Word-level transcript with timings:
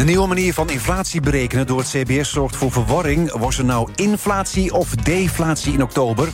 De 0.00 0.06
nieuwe 0.06 0.26
manier 0.26 0.54
van 0.54 0.70
inflatie 0.70 1.20
berekenen 1.20 1.66
door 1.66 1.78
het 1.78 1.88
CBS 1.88 2.30
zorgt 2.30 2.56
voor 2.56 2.72
verwarring. 2.72 3.32
Was 3.32 3.58
er 3.58 3.64
nou 3.64 3.88
inflatie 3.94 4.74
of 4.74 4.94
deflatie 4.94 5.72
in 5.72 5.82
oktober? 5.82 6.28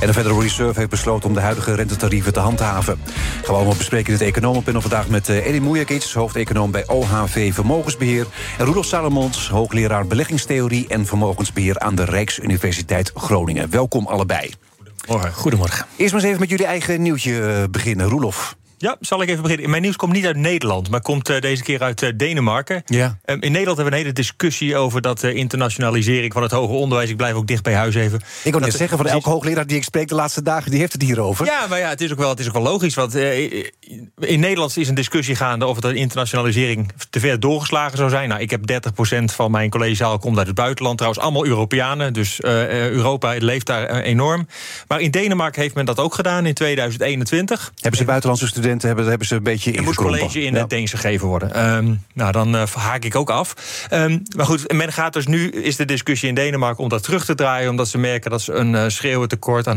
En 0.00 0.06
de 0.06 0.12
Federal 0.12 0.42
Reserve 0.42 0.78
heeft 0.78 0.90
besloten 0.90 1.28
om 1.28 1.34
de 1.34 1.40
huidige 1.40 1.74
rentetarieven 1.74 2.32
te 2.32 2.40
handhaven. 2.40 2.98
Gaan 3.06 3.42
we 3.44 3.52
allemaal 3.52 3.76
bespreken 3.76 4.06
in 4.06 4.18
het 4.18 4.28
Economenpanel 4.28 4.80
vandaag 4.80 5.08
met 5.08 5.28
uh, 5.28 5.46
Edin 5.46 5.62
Mujakic, 5.62 6.02
hoofdeconoom 6.02 6.70
bij 6.70 6.86
OHV 6.86 7.54
Vermogensbeheer. 7.54 8.26
En 8.58 8.64
Rudolf 8.64 8.86
Salomons, 8.86 9.48
hoogleraar 9.48 10.06
beleggingstheorie 10.06 10.88
en 10.88 11.06
vermogensbeheer 11.06 11.78
aan 11.78 11.94
de 11.94 12.04
Rijksuniversiteit 12.04 13.10
Groningen. 13.14 13.70
Welkom 13.70 14.06
allebei. 14.06 14.50
Goedemorgen. 14.96 15.32
Goedemorgen. 15.32 15.86
Eerst 15.96 16.12
maar 16.12 16.20
eens 16.20 16.28
even 16.28 16.40
met 16.40 16.50
jullie 16.50 16.66
eigen 16.66 17.02
nieuwtje 17.02 17.42
eh, 17.42 17.62
beginnen. 17.70 18.08
Roelof. 18.08 18.56
Ja, 18.82 18.96
zal 19.00 19.22
ik 19.22 19.28
even 19.28 19.42
beginnen. 19.42 19.70
Mijn 19.70 19.82
nieuws 19.82 19.96
komt 19.96 20.12
niet 20.12 20.26
uit 20.26 20.36
Nederland, 20.36 20.90
maar 20.90 21.00
komt 21.02 21.30
uh, 21.30 21.40
deze 21.40 21.62
keer 21.62 21.82
uit 21.82 22.02
uh, 22.02 22.10
Denemarken. 22.16 22.82
Ja. 22.86 23.06
Um, 23.06 23.40
in 23.40 23.52
Nederland 23.52 23.76
hebben 23.76 23.84
we 23.84 23.90
een 23.90 24.04
hele 24.04 24.12
discussie 24.12 24.76
over 24.76 25.00
dat 25.00 25.22
uh, 25.22 25.34
internationalisering 25.34 26.32
van 26.32 26.42
het 26.42 26.50
hoger 26.50 26.76
onderwijs. 26.76 27.10
Ik 27.10 27.16
blijf 27.16 27.34
ook 27.34 27.46
dicht 27.46 27.62
bij 27.62 27.74
huis 27.74 27.94
even. 27.94 28.20
Ik 28.44 28.52
wil 28.52 28.60
net 28.60 28.74
zeggen, 28.74 28.96
van 28.96 29.06
elke 29.06 29.28
hoogleraar 29.28 29.66
die 29.66 29.76
ik 29.76 29.84
spreek 29.84 30.08
de 30.08 30.14
laatste 30.14 30.42
dagen, 30.42 30.70
die 30.70 30.80
heeft 30.80 30.92
het 30.92 31.02
hierover. 31.02 31.46
Ja, 31.46 31.66
maar 31.66 31.78
ja, 31.78 31.88
het 31.88 32.00
is 32.00 32.12
ook 32.12 32.18
wel, 32.18 32.28
het 32.28 32.40
is 32.40 32.46
ook 32.46 32.52
wel 32.52 32.62
logisch. 32.62 32.94
Want 32.94 33.14
in 33.14 34.40
Nederland 34.40 34.76
is 34.76 34.88
een 34.88 34.94
discussie 34.94 35.36
gaande 35.36 35.66
of 35.66 35.80
de 35.80 35.94
internationalisering 35.94 36.92
te 37.10 37.20
ver 37.20 37.40
doorgeslagen 37.40 37.96
zou 37.96 38.10
zijn. 38.10 38.28
Nou, 38.28 38.40
ik 38.40 38.50
heb 38.50 38.82
30% 39.20 39.24
van 39.24 39.50
mijn 39.50 39.70
collegezaal 39.70 40.18
komt 40.18 40.38
uit 40.38 40.46
het 40.46 40.56
buitenland. 40.56 40.96
Trouwens, 40.96 41.24
allemaal 41.24 41.46
Europeanen. 41.46 42.12
Dus 42.12 42.40
Europa 42.40 43.34
leeft 43.38 43.66
daar 43.66 44.00
enorm. 44.00 44.46
Maar 44.88 45.00
in 45.00 45.10
Denemarken 45.10 45.62
heeft 45.62 45.74
men 45.74 45.84
dat 45.84 45.98
ook 45.98 46.14
gedaan 46.14 46.46
in 46.46 46.54
2021. 46.54 47.72
Hebben 47.80 47.98
ze 47.98 48.04
buitenlandse 48.04 48.46
studenten? 48.46 48.71
Hebben, 48.80 49.06
hebben 49.06 49.26
ze 49.26 49.34
een 49.34 49.42
beetje 49.42 49.72
Er 49.72 49.82
moet 49.82 49.94
college 49.94 50.42
in 50.42 50.52
ja. 50.52 50.60
het 50.60 50.70
Deens 50.70 50.90
gegeven 50.90 51.28
worden. 51.28 51.74
Um, 51.74 52.04
nou, 52.14 52.32
dan 52.32 52.54
uh, 52.54 52.62
haak 52.74 53.04
ik 53.04 53.14
ook 53.14 53.30
af. 53.30 53.54
Um, 53.92 54.22
maar 54.36 54.46
goed, 54.46 54.72
men 54.72 54.92
gaat 54.92 55.12
dus 55.12 55.26
nu, 55.26 55.50
is 55.50 55.76
de 55.76 55.84
discussie 55.84 56.28
in 56.28 56.34
Denemarken 56.34 56.82
om 56.82 56.88
dat 56.88 57.02
terug 57.02 57.24
te 57.24 57.34
draaien... 57.34 57.70
omdat 57.70 57.88
ze 57.88 57.98
merken 57.98 58.30
dat 58.30 58.42
ze 58.42 58.52
een 58.52 58.72
uh, 58.72 58.84
schreeuwend 58.86 59.30
tekort 59.30 59.68
aan 59.68 59.76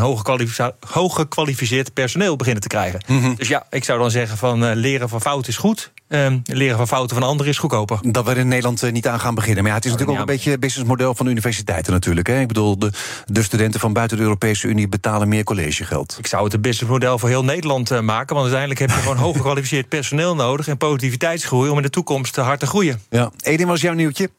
hooggekwalificeerd 0.80 1.94
personeel 1.94 2.36
beginnen 2.36 2.62
te 2.62 2.68
krijgen. 2.68 3.02
Mm 3.08 3.22
-hmm. 3.22 3.36
Dus 3.36 3.48
ja, 3.48 3.66
ik 3.70 3.84
zou 3.84 4.00
dan 4.00 4.12
zeggen 4.12 4.38
van 4.38 4.64
uh, 4.64 4.72
leren 4.74 5.10
van 5.10 5.22
fouten 5.22 5.52
is 5.52 5.58
goed... 5.58 5.94
Um, 6.08 6.42
leren 6.46 6.78
van 6.78 6.88
fouten 6.88 7.16
van 7.16 7.28
anderen 7.28 7.52
is 7.52 7.58
goedkoper. 7.58 8.00
Dat 8.02 8.26
we 8.26 8.36
in 8.36 8.48
Nederland 8.48 8.84
uh, 8.84 8.92
niet 8.92 9.08
aan 9.08 9.20
gaan 9.20 9.36
beginnen. 9.36 9.64
Maar 9.64 9.72
ja, 9.72 9.78
het 9.78 9.86
is 9.86 9.92
natuurlijk 9.92 10.20
ook 10.20 10.28
een 10.28 10.34
beetje 10.34 10.52
het 10.52 10.60
businessmodel 10.60 11.16
van 11.16 11.26
de 11.26 11.32
universiteiten 11.32 11.94
natuurlijk. 11.94 12.28
Hè? 12.28 12.40
Ik 12.40 12.48
bedoel, 12.48 12.80
de, 12.80 12.92
de, 13.26 13.44
studenten 13.44 13.80
van 13.80 13.94
buiten 13.94 14.18
de 14.18 14.24
Europese 14.24 14.68
Unie 14.68 14.88
betalen 14.88 15.28
meer 15.28 15.44
collegegeld. 15.44 16.16
Ik 16.20 16.28
zou 16.28 16.44
het 16.44 16.54
een 16.54 16.62
businessmodel 16.62 17.20
voor 17.20 17.30
heel 17.30 17.44
Nederland 17.44 17.92
uh, 17.92 18.00
maken. 18.00 18.36
Want 18.36 18.54
uiteindelijk 18.54 18.80
heb 18.80 18.90
je 18.90 18.96
gewoon 18.96 19.18
hoog 19.26 19.36
gekwalificeerd 19.36 19.90
personeel 19.90 20.36
nodig... 20.36 20.68
en 20.68 20.78
positiviteitsgroei 20.78 21.70
om 21.70 21.78
in 21.78 21.84
de 21.84 21.90
toekomst 21.90 22.36
hard 22.36 22.60
te 22.60 22.68
groeien. 22.68 23.02
Ja. 23.10 23.32
Edin, 23.42 23.68
was 23.68 23.82
jouw 23.82 23.94
nieuwtje? 23.94 24.30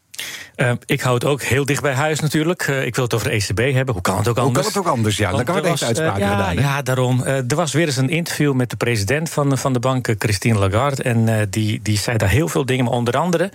Uh, 0.57 0.73
ik 0.85 1.01
hou 1.01 1.15
het 1.15 1.25
ook 1.25 1.43
heel 1.43 1.65
dicht 1.65 1.83
bij 1.83 1.93
huis 1.93 2.21
natuurlijk. 2.21 2.67
Uh, 2.67 2.85
ik 2.85 2.95
wil 2.95 3.05
het 3.05 3.15
over 3.15 3.29
de 3.29 3.35
ECB 3.35 3.73
hebben. 3.75 3.95
Hoe 3.95 4.03
kan 4.03 4.17
het 4.17 4.29
ook 4.29 4.39
anders? 4.39 4.65
Hoe 4.65 4.73
kan 4.73 4.83
het 4.83 4.91
ook 4.91 4.97
anders? 4.97 5.17
Ja, 5.17 5.31
dan 5.31 5.45
kan 5.45 5.55
we 5.55 5.61
deze 5.61 5.85
uitspraken 5.85 6.21
uh, 6.21 6.27
ja, 6.27 6.37
gedaan. 6.37 6.57
Hè? 6.57 6.63
Ja, 6.63 6.83
daarom. 6.83 7.25
er 7.25 7.57
was 7.57 7.73
weer 7.73 7.87
eens 7.87 7.97
een 7.97 8.09
interview 8.09 8.55
met 8.55 8.71
de 8.71 8.77
president 8.77 9.31
van, 9.31 9.59
van 9.59 9.73
de 9.73 9.79
bank, 9.79 10.15
Christine 10.19 10.59
Lagarde. 10.59 11.03
En 11.03 11.47
die, 11.51 11.81
die 11.83 11.99
zei 11.99 12.17
daar 12.17 12.29
heel 12.29 12.49
veel 12.49 12.67
dingen. 12.67 12.85
Maar 12.85 12.95
onder 12.95 13.17
andere 13.17 13.51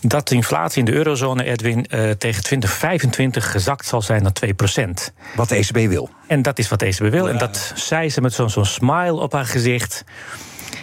dat 0.00 0.28
de 0.28 0.34
inflatie 0.34 0.78
in 0.78 0.84
de 0.84 0.92
eurozone, 0.92 1.44
Edwin, 1.44 1.86
tegen 2.18 2.42
2025 2.42 3.50
gezakt 3.50 3.86
zal 3.86 4.02
zijn 4.02 4.22
naar 4.22 4.32
2% 4.46 5.14
Wat 5.36 5.48
de 5.48 5.54
ECB 5.54 5.88
wil. 5.88 6.10
En 6.26 6.42
dat 6.42 6.58
is 6.58 6.68
wat 6.68 6.78
de 6.78 6.86
ECB 6.86 7.10
wil. 7.10 7.28
En 7.28 7.38
dat 7.38 7.72
zei 7.74 8.10
ze 8.10 8.20
met 8.20 8.32
zo'n 8.32 8.50
zo'n 8.50 8.64
smile 8.64 9.20
op 9.20 9.32
haar 9.32 9.46
gezicht. 9.46 10.04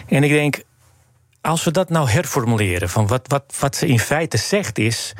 En 0.08 0.22
ik 0.22 0.30
denk, 0.30 0.62
als 1.42 1.64
we 1.64 1.70
dat 1.70 1.88
nou 1.88 2.10
herformuleren, 2.10 2.88
van 2.88 3.06
wat, 3.06 3.22
wat, 3.26 3.44
wat 3.58 3.76
ze 3.76 3.86
in 3.86 3.98
feite 3.98 4.36
zegt 4.36 4.78
is. 4.78 5.12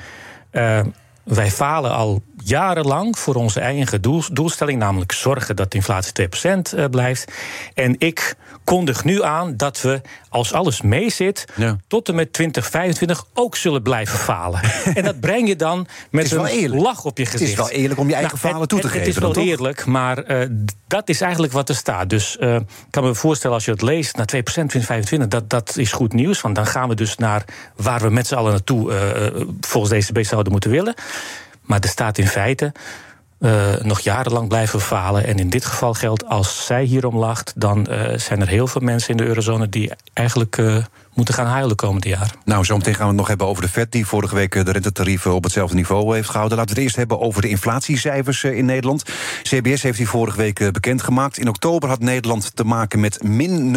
Uh, 0.52 0.80
wij 1.24 1.50
falen 1.50 1.90
al 1.90 2.22
jarenlang 2.44 3.18
voor 3.18 3.34
onze 3.34 3.60
eigen 3.60 4.02
doel, 4.02 4.22
doelstelling, 4.32 4.78
namelijk 4.78 5.12
zorgen 5.12 5.56
dat 5.56 5.70
de 5.70 5.76
inflatie 5.76 6.28
2% 6.86 6.90
blijft. 6.90 7.32
En 7.74 7.94
ik 7.98 8.36
kondig 8.64 9.04
nu 9.04 9.22
aan 9.22 9.56
dat 9.56 9.80
we, 9.80 10.00
als 10.28 10.52
alles 10.52 10.82
meezit, 10.82 11.44
ja. 11.56 11.76
tot 11.86 12.08
en 12.08 12.14
met 12.14 12.32
2025 12.32 13.26
ook 13.34 13.56
zullen 13.56 13.82
blijven 13.82 14.18
falen. 14.18 14.60
en 14.94 15.04
dat 15.04 15.20
breng 15.20 15.48
je 15.48 15.56
dan 15.56 15.86
met 16.10 16.32
een 16.32 16.46
eerlijk. 16.46 16.82
lach 16.82 17.04
op 17.04 17.18
je 17.18 17.24
gezicht. 17.24 17.50
Het 17.50 17.50
is 17.50 17.56
wel 17.56 17.80
eerlijk 17.80 18.00
om 18.00 18.08
je 18.08 18.14
eigen 18.14 18.38
nou, 18.42 18.52
falen 18.52 18.68
toe 18.68 18.80
te 18.80 18.86
het, 18.86 18.94
geven. 18.94 19.08
Het 19.08 19.16
is 19.16 19.22
wel 19.22 19.32
toch? 19.32 19.44
eerlijk, 19.44 19.86
maar 19.86 20.30
uh, 20.30 20.46
dat 20.86 21.08
is 21.08 21.20
eigenlijk 21.20 21.52
wat 21.52 21.68
er 21.68 21.74
staat. 21.74 22.10
Dus 22.10 22.36
uh, 22.40 22.54
ik 22.54 22.64
kan 22.90 23.04
me 23.04 23.14
voorstellen, 23.14 23.56
als 23.56 23.64
je 23.64 23.70
het 23.70 23.82
leest 23.82 24.16
naar 24.16 24.26
2% 24.26 24.40
2025, 24.42 25.28
dat, 25.28 25.50
dat 25.50 25.76
is 25.76 25.92
goed 25.92 26.12
nieuws. 26.12 26.40
Want 26.40 26.54
dan 26.54 26.66
gaan 26.66 26.88
we 26.88 26.94
dus 26.94 27.16
naar 27.16 27.44
waar 27.76 28.00
we 28.00 28.10
met 28.10 28.26
z'n 28.26 28.34
allen 28.34 28.52
naartoe 28.52 28.92
uh, 28.92 29.42
volgens 29.60 29.92
deze 29.92 30.24
zouden 30.24 30.52
moeten 30.52 30.70
willen. 30.70 30.94
Maar 31.62 31.80
er 31.80 31.88
staat 31.88 32.18
in 32.18 32.26
feite 32.26 32.72
uh, 33.42 33.76
nog 33.76 34.00
jarenlang 34.00 34.48
blijven 34.48 34.80
falen. 34.80 35.26
En 35.26 35.38
in 35.38 35.50
dit 35.50 35.64
geval 35.64 35.94
geldt, 35.94 36.26
als 36.26 36.66
zij 36.66 36.84
hierom 36.84 37.16
lacht, 37.16 37.52
dan 37.56 37.86
uh, 37.90 38.18
zijn 38.18 38.40
er 38.40 38.48
heel 38.48 38.66
veel 38.66 38.80
mensen 38.80 39.10
in 39.10 39.16
de 39.16 39.24
eurozone 39.24 39.68
die 39.68 39.92
eigenlijk 40.12 40.56
uh, 40.56 40.76
moeten 41.14 41.34
gaan 41.34 41.46
huilen 41.46 41.76
komende 41.76 42.08
jaar. 42.08 42.34
Nou, 42.44 42.64
zometeen 42.64 42.94
gaan 42.94 43.02
we 43.02 43.08
het 43.08 43.18
nog 43.18 43.28
hebben 43.28 43.46
over 43.46 43.62
de 43.62 43.68
Fed, 43.68 43.92
die 43.92 44.06
vorige 44.06 44.34
week 44.34 44.64
de 44.64 44.72
rentetarieven 44.72 45.34
op 45.34 45.44
hetzelfde 45.44 45.76
niveau 45.76 46.14
heeft 46.14 46.28
gehouden. 46.28 46.58
Laten 46.58 46.74
we 46.74 46.80
het 46.80 46.88
eerst 46.88 47.00
hebben 47.00 47.20
over 47.20 47.42
de 47.42 47.48
inflatiecijfers 47.48 48.44
in 48.44 48.64
Nederland. 48.64 49.02
CBS 49.42 49.82
heeft 49.82 49.96
die 49.96 50.08
vorige 50.08 50.36
week 50.36 50.72
bekendgemaakt. 50.72 51.38
In 51.38 51.48
oktober 51.48 51.88
had 51.88 52.00
Nederland 52.00 52.56
te 52.56 52.64
maken 52.64 53.00
met 53.00 53.22
min 53.22 53.76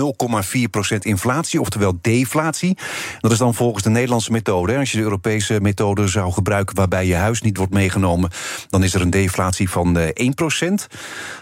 0,4% 0.94 0.98
inflatie, 1.00 1.62
oftewel 1.62 1.98
deflatie. 2.02 2.78
Dat 3.20 3.32
is 3.32 3.38
dan 3.38 3.54
volgens 3.54 3.84
de 3.84 3.90
Nederlandse 3.90 4.32
methode. 4.32 4.78
Als 4.78 4.92
je 4.92 4.98
de 4.98 5.04
Europese 5.04 5.62
methode 5.62 6.08
zou 6.08 6.32
gebruiken 6.32 6.76
waarbij 6.76 7.06
je 7.06 7.16
huis 7.16 7.42
niet 7.42 7.58
wordt 7.58 7.74
meegenomen, 7.74 8.30
dan 8.70 8.84
is 8.84 8.94
er 8.94 9.02
een 9.02 9.10
deflatie 9.10 9.70
van 9.70 9.98
1% 9.98 10.86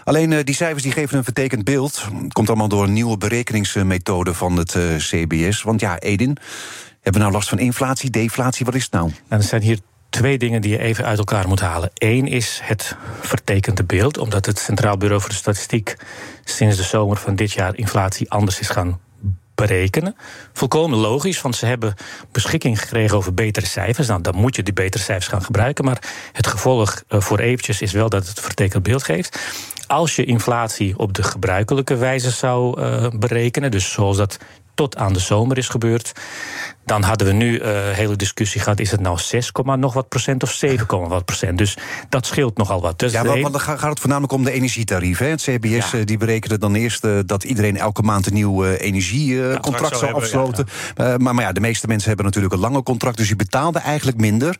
Alleen 0.04 0.44
die 0.44 0.54
cijfers 0.54 0.82
die 0.82 0.92
geven 0.92 1.16
een 1.18 1.24
vertekend 1.24 1.64
beeld. 1.64 2.04
Komt 2.28 2.48
allemaal 2.48 2.68
door 2.68 2.84
een 2.84 2.92
nieuwe 2.92 3.16
berekeningsmethode 3.16 4.34
van 4.34 4.56
het 4.56 4.76
CBS. 4.98 5.62
Want 5.62 5.80
ja, 5.84 5.98
Edin, 5.98 6.36
hebben 6.92 7.12
we 7.12 7.18
nou 7.18 7.32
last 7.32 7.48
van 7.48 7.58
inflatie, 7.58 8.10
deflatie? 8.10 8.64
Wat 8.64 8.74
is 8.74 8.82
het 8.82 8.92
nou? 8.92 9.10
nou 9.28 9.42
er 9.42 9.48
zijn 9.48 9.62
hier 9.62 9.78
twee 10.08 10.38
dingen 10.38 10.62
die 10.62 10.70
je 10.70 10.78
even 10.78 11.04
uit 11.04 11.18
elkaar 11.18 11.48
moet 11.48 11.60
halen. 11.60 11.90
Eén 11.94 12.26
is 12.26 12.60
het 12.62 12.96
vertekende 13.20 13.84
beeld, 13.84 14.18
omdat 14.18 14.46
het 14.46 14.58
Centraal 14.58 14.96
Bureau 14.96 15.20
voor 15.20 15.30
de 15.30 15.36
Statistiek 15.36 15.96
sinds 16.44 16.76
de 16.76 16.82
zomer 16.82 17.16
van 17.16 17.36
dit 17.36 17.52
jaar 17.52 17.76
inflatie 17.76 18.30
anders 18.30 18.60
is 18.60 18.68
gaan 18.68 19.00
berekenen. 19.54 20.16
Volkomen 20.52 20.98
logisch, 20.98 21.40
want 21.40 21.56
ze 21.56 21.66
hebben 21.66 21.94
beschikking 22.32 22.80
gekregen 22.80 23.16
over 23.16 23.34
betere 23.34 23.66
cijfers. 23.66 24.08
Nou, 24.08 24.20
dan 24.20 24.34
moet 24.34 24.56
je 24.56 24.62
die 24.62 24.72
betere 24.74 25.02
cijfers 25.02 25.28
gaan 25.28 25.44
gebruiken. 25.44 25.84
Maar 25.84 26.02
het 26.32 26.46
gevolg 26.46 27.02
voor 27.08 27.38
eventjes 27.38 27.82
is 27.82 27.92
wel 27.92 28.08
dat 28.08 28.26
het 28.26 28.40
vertekend 28.40 28.82
beeld 28.82 29.02
geeft. 29.02 29.38
Als 29.86 30.16
je 30.16 30.24
inflatie 30.24 30.98
op 30.98 31.12
de 31.12 31.22
gebruikelijke 31.22 31.96
wijze 31.96 32.30
zou 32.30 32.80
uh, 32.80 33.06
berekenen, 33.18 33.70
dus 33.70 33.92
zoals 33.92 34.16
dat 34.16 34.38
tot 34.74 34.96
aan 34.96 35.12
de 35.12 35.18
zomer 35.18 35.58
is 35.58 35.68
gebeurd. 35.68 36.12
Dan 36.84 37.02
hadden 37.02 37.26
we 37.26 37.32
nu 37.32 37.60
een 37.60 37.88
uh, 37.88 37.96
hele 37.96 38.16
discussie 38.16 38.60
gehad: 38.60 38.80
is 38.80 38.90
het 38.90 39.00
nou 39.00 39.18
6, 39.18 39.50
nog 39.64 39.92
wat 39.92 40.08
procent 40.08 40.42
of 40.42 40.52
7, 40.52 41.08
wat 41.08 41.24
procent? 41.24 41.58
Dus 41.58 41.76
dat 42.08 42.26
scheelt 42.26 42.56
nogal 42.56 42.80
wat. 42.80 42.98
Dus 42.98 43.12
ja, 43.12 43.22
maar, 43.22 43.38
maar 43.38 43.50
dan 43.50 43.60
gaat 43.60 43.82
het 43.82 44.00
voornamelijk 44.00 44.32
om 44.32 44.44
de 44.44 44.50
energietarieven. 44.50 45.30
Het 45.30 45.42
CBS 45.42 45.90
ja. 45.90 46.04
die 46.04 46.18
berekende 46.18 46.58
dan 46.58 46.74
eerst 46.74 47.04
uh, 47.04 47.18
dat 47.26 47.44
iedereen 47.44 47.76
elke 47.76 48.02
maand 48.02 48.26
een 48.26 48.34
nieuw 48.34 48.64
uh, 48.64 48.80
energiecontract 48.80 49.92
ja, 49.92 49.98
zou 49.98 50.14
afsluiten. 50.14 50.66
Ja, 50.96 51.16
maar, 51.18 51.34
maar 51.34 51.44
ja, 51.44 51.52
de 51.52 51.60
meeste 51.60 51.86
mensen 51.86 52.08
hebben 52.08 52.26
natuurlijk 52.26 52.54
een 52.54 52.60
lange 52.60 52.82
contract, 52.82 53.16
dus 53.16 53.28
je 53.28 53.36
betaalde 53.36 53.78
eigenlijk 53.78 54.18
minder. 54.18 54.56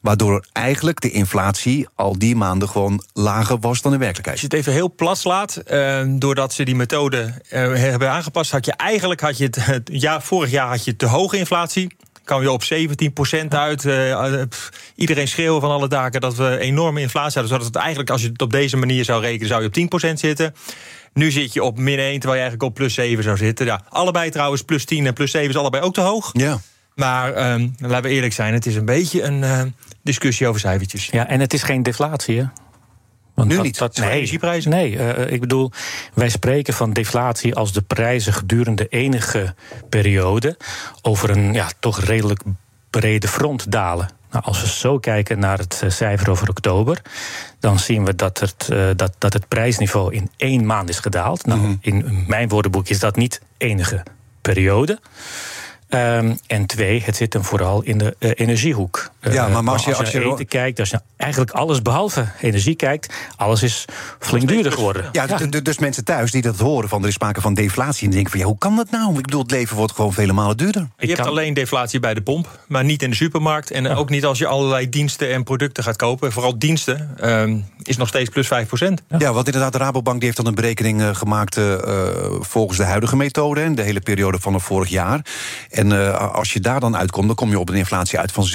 Waardoor 0.00 0.44
eigenlijk 0.52 1.00
de 1.00 1.10
inflatie 1.10 1.88
al 1.94 2.18
die 2.18 2.36
maanden 2.36 2.68
gewoon 2.68 3.04
lager 3.12 3.58
was 3.58 3.82
dan 3.82 3.92
in 3.92 3.98
werkelijkheid. 3.98 4.40
Als 4.40 4.50
je 4.50 4.56
het 4.56 4.66
even 4.66 4.72
heel 4.72 4.94
plat 4.94 5.24
laat, 5.24 5.62
doordat 6.06 6.52
ze 6.52 6.64
die 6.64 6.74
methode 6.74 7.34
hebben 7.48 8.10
aangepast, 8.10 8.50
had 8.50 8.64
je 8.64 8.72
eigenlijk 8.72 9.20
had 9.20 9.38
je 9.38 9.50
het, 9.60 9.90
ja, 9.92 10.20
vorig 10.20 10.50
jaar 10.50 10.68
had 10.68 10.84
je 10.84 10.96
te 10.96 11.06
hoge 11.06 11.38
inflatie 11.38 11.63
kwam 12.24 12.42
je 12.42 12.50
op 12.50 12.62
17% 13.44 13.48
uit. 13.48 13.84
Uh, 13.84 14.42
iedereen 14.94 15.28
schreeuwen 15.28 15.60
van 15.60 15.70
alle 15.70 15.88
daken 15.88 16.20
dat 16.20 16.34
we 16.34 16.58
enorme 16.58 17.00
inflatie 17.00 17.40
hadden. 17.40 17.48
Zodat 17.48 17.66
het 17.66 17.76
eigenlijk, 17.76 18.10
als 18.10 18.22
je 18.22 18.28
het 18.28 18.42
op 18.42 18.52
deze 18.52 18.76
manier 18.76 19.04
zou 19.04 19.22
rekenen, 19.22 19.48
zou 19.48 19.62
je 19.62 19.86
op 19.88 20.02
10% 20.04 20.12
zitten. 20.12 20.54
Nu 21.12 21.30
zit 21.30 21.52
je 21.52 21.62
op 21.62 21.78
min 21.78 21.98
1, 21.98 22.20
terwijl 22.20 22.34
je 22.34 22.46
eigenlijk 22.48 22.62
op 22.62 22.74
plus 22.74 22.94
7 22.94 23.24
zou 23.24 23.36
zitten. 23.36 23.66
Ja, 23.66 23.82
allebei 23.88 24.30
trouwens, 24.30 24.62
plus 24.62 24.84
10 24.84 25.06
en 25.06 25.12
plus 25.12 25.30
7 25.30 25.48
is 25.48 25.56
allebei 25.56 25.82
ook 25.82 25.94
te 25.94 26.00
hoog. 26.00 26.30
Ja. 26.32 26.60
Maar 26.94 27.52
um, 27.52 27.74
laten 27.78 28.02
we 28.02 28.08
eerlijk 28.08 28.32
zijn, 28.32 28.54
het 28.54 28.66
is 28.66 28.76
een 28.76 28.84
beetje 28.84 29.22
een 29.22 29.42
uh, 29.42 29.62
discussie 30.02 30.48
over 30.48 30.60
cijfertjes. 30.60 31.06
Ja, 31.06 31.28
en 31.28 31.40
het 31.40 31.52
is 31.52 31.62
geen 31.62 31.82
deflatie, 31.82 32.38
hè? 32.38 32.44
Want 33.34 33.48
Nu 33.48 33.54
dat, 33.54 33.64
niet. 33.64 33.78
Dat, 33.78 33.96
nee, 33.96 34.10
energieprijzen? 34.10 34.70
Nee, 34.70 34.98
eh, 34.98 35.32
ik 35.32 35.40
bedoel, 35.40 35.70
wij 36.14 36.28
spreken 36.28 36.74
van 36.74 36.92
deflatie 36.92 37.54
als 37.54 37.72
de 37.72 37.82
prijzen 37.82 38.32
gedurende 38.32 38.88
enige 38.88 39.54
periode 39.88 40.56
over 41.02 41.30
een 41.30 41.52
ja, 41.52 41.68
toch 41.80 42.00
redelijk 42.00 42.42
brede 42.90 43.28
front 43.28 43.72
dalen. 43.72 44.08
Nou, 44.30 44.44
als 44.44 44.60
we 44.60 44.68
zo 44.68 44.98
kijken 44.98 45.38
naar 45.38 45.58
het 45.58 45.80
eh, 45.82 45.90
cijfer 45.90 46.30
over 46.30 46.48
oktober, 46.48 47.02
dan 47.60 47.78
zien 47.78 48.04
we 48.04 48.14
dat 48.14 48.40
het, 48.40 48.68
eh, 48.68 48.86
dat, 48.96 49.14
dat 49.18 49.32
het 49.32 49.48
prijsniveau 49.48 50.14
in 50.14 50.30
één 50.36 50.66
maand 50.66 50.88
is 50.88 50.98
gedaald. 50.98 51.46
Nou, 51.46 51.76
in 51.80 52.24
mijn 52.26 52.48
woordenboek 52.48 52.88
is 52.88 52.98
dat 52.98 53.16
niet 53.16 53.40
enige 53.56 54.02
periode. 54.40 55.00
Ehm, 55.88 56.34
en 56.46 56.66
twee, 56.66 57.02
het 57.04 57.16
zit 57.16 57.32
hem 57.32 57.44
vooral 57.44 57.82
in 57.82 57.98
de 57.98 58.16
eh, 58.18 58.30
energiehoek. 58.34 59.10
Ja, 59.20 59.30
Eh, 59.48 59.60
maar 59.60 59.72
als 59.72 59.84
je- 59.84 59.94
als 59.94 60.10
je- 60.10 60.24
eten 60.32 60.46
kijkt, 60.46 60.78
als 60.80 60.90
je 60.90 61.00
eigenlijk 61.16 61.50
alles 61.50 61.82
behalve 61.82 62.26
energie 62.40 62.74
kijkt, 62.74 63.14
alles 63.36 63.62
is 63.62 63.84
flink 64.18 64.48
duurder 64.48 64.72
geworden. 64.72 65.08
Ja, 65.12 65.26
dus 65.62 65.78
mensen 65.78 66.04
thuis 66.04 66.30
die 66.30 66.42
dat 66.42 66.58
horen 66.58 66.88
van 66.88 67.02
er 67.02 67.08
is 67.08 67.14
sprake 67.14 67.40
van 67.40 67.54
deflatie... 67.54 68.00
en 68.04 68.06
die 68.06 68.14
denken 68.14 68.30
van 68.30 68.40
ja, 68.40 68.46
hoe 68.46 68.58
kan 68.58 68.76
dat 68.76 68.90
nou? 68.90 69.16
Ik 69.16 69.22
bedoel, 69.22 69.42
het 69.42 69.50
leven 69.50 69.76
wordt 69.76 69.92
gewoon 69.92 70.12
vele 70.12 70.32
malen 70.32 70.56
duurder. 70.56 70.88
Je 70.96 71.06
hebt 71.06 71.18
kan- 71.18 71.28
alleen 71.28 71.54
deflatie 71.54 72.00
bij 72.00 72.14
de 72.14 72.22
pomp, 72.22 72.58
maar 72.68 72.84
niet 72.84 73.02
in 73.02 73.10
de 73.10 73.16
supermarkt. 73.16 73.70
En 73.70 73.86
ook 73.88 74.10
niet 74.10 74.24
als 74.24 74.38
je 74.38 74.46
allerlei 74.46 74.88
diensten 74.88 75.32
en 75.32 75.42
producten 75.44 75.84
gaat 75.84 75.96
kopen. 75.96 76.32
Vooral 76.32 76.58
diensten 76.58 77.10
ehm, 77.20 77.56
is 77.82 77.96
nog 77.96 78.08
steeds 78.08 78.30
plus 78.30 78.46
5% 78.46 79.02
Ja, 79.18 79.32
want 79.32 79.46
inderdaad, 79.46 79.72
de 79.72 79.78
Rabobank 79.78 80.16
die 80.16 80.24
heeft 80.24 80.36
dan 80.36 80.46
een 80.46 80.54
berekening 80.54 81.00
eh, 81.02 81.14
gemaakt... 81.14 81.60
volgens 82.40 82.78
de 82.78 82.84
huidige 82.84 83.16
methode, 83.16 83.60
en 83.60 83.74
de 83.74 83.82
hele 83.82 84.00
periode 84.00 84.38
van 84.40 84.54
het 84.54 84.62
vorig 84.62 84.88
jaar. 84.88 85.20
En 85.74 85.92
eh, 85.92 86.32
als 86.34 86.52
je 86.52 86.60
daar 86.60 86.80
dan 86.80 86.96
uitkomt, 86.96 87.26
dan 87.26 87.36
kom 87.36 87.50
je 87.50 87.58
op 87.58 87.68
een 87.68 87.74
inflatie 87.74 88.18
uit 88.18 88.32
van 88.32 88.48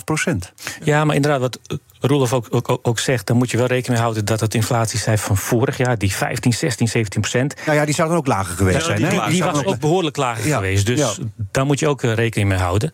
7,5 0.00 0.04
procent. 0.04 0.52
Ja, 0.84 1.04
maar 1.04 1.14
inderdaad, 1.16 1.40
wat 1.40 1.58
Roelof 2.00 2.32
ook, 2.32 2.46
ook, 2.50 2.78
ook 2.82 2.98
zegt, 2.98 3.26
dan 3.26 3.36
moet 3.36 3.50
je 3.50 3.56
wel 3.56 3.66
rekening 3.66 3.92
mee 3.92 4.00
houden 4.02 4.24
dat 4.24 4.40
het 4.40 4.54
inflatiecijfer 4.54 5.26
van 5.26 5.36
vorig 5.36 5.76
jaar, 5.76 5.98
die 5.98 6.12
15, 6.14 6.52
16, 6.52 6.88
17 6.88 7.20
procent, 7.20 7.54
Nou 7.66 7.78
ja, 7.78 7.84
die 7.84 7.94
zou 7.94 8.08
dan 8.08 8.16
ook 8.16 8.26
lager 8.26 8.56
geweest 8.56 8.78
Ja, 8.78 8.84
zijn. 8.84 8.96
die- 8.96 9.06
hè? 9.20 9.28
die 9.30 9.44
was 9.44 9.64
ook- 9.64 9.78
behoorlijk 9.78 10.16
lager 10.16 10.46
Ja, 10.46 10.54
geweest. 10.56 10.86
Dus 10.86 10.98
ja. 10.98 11.10
daar 11.50 11.66
moet 11.66 11.78
je 11.78 11.88
ook 11.88 12.02
eh, 12.02 12.14
rekening 12.14 12.48
mee 12.48 12.58
houden. 12.58 12.92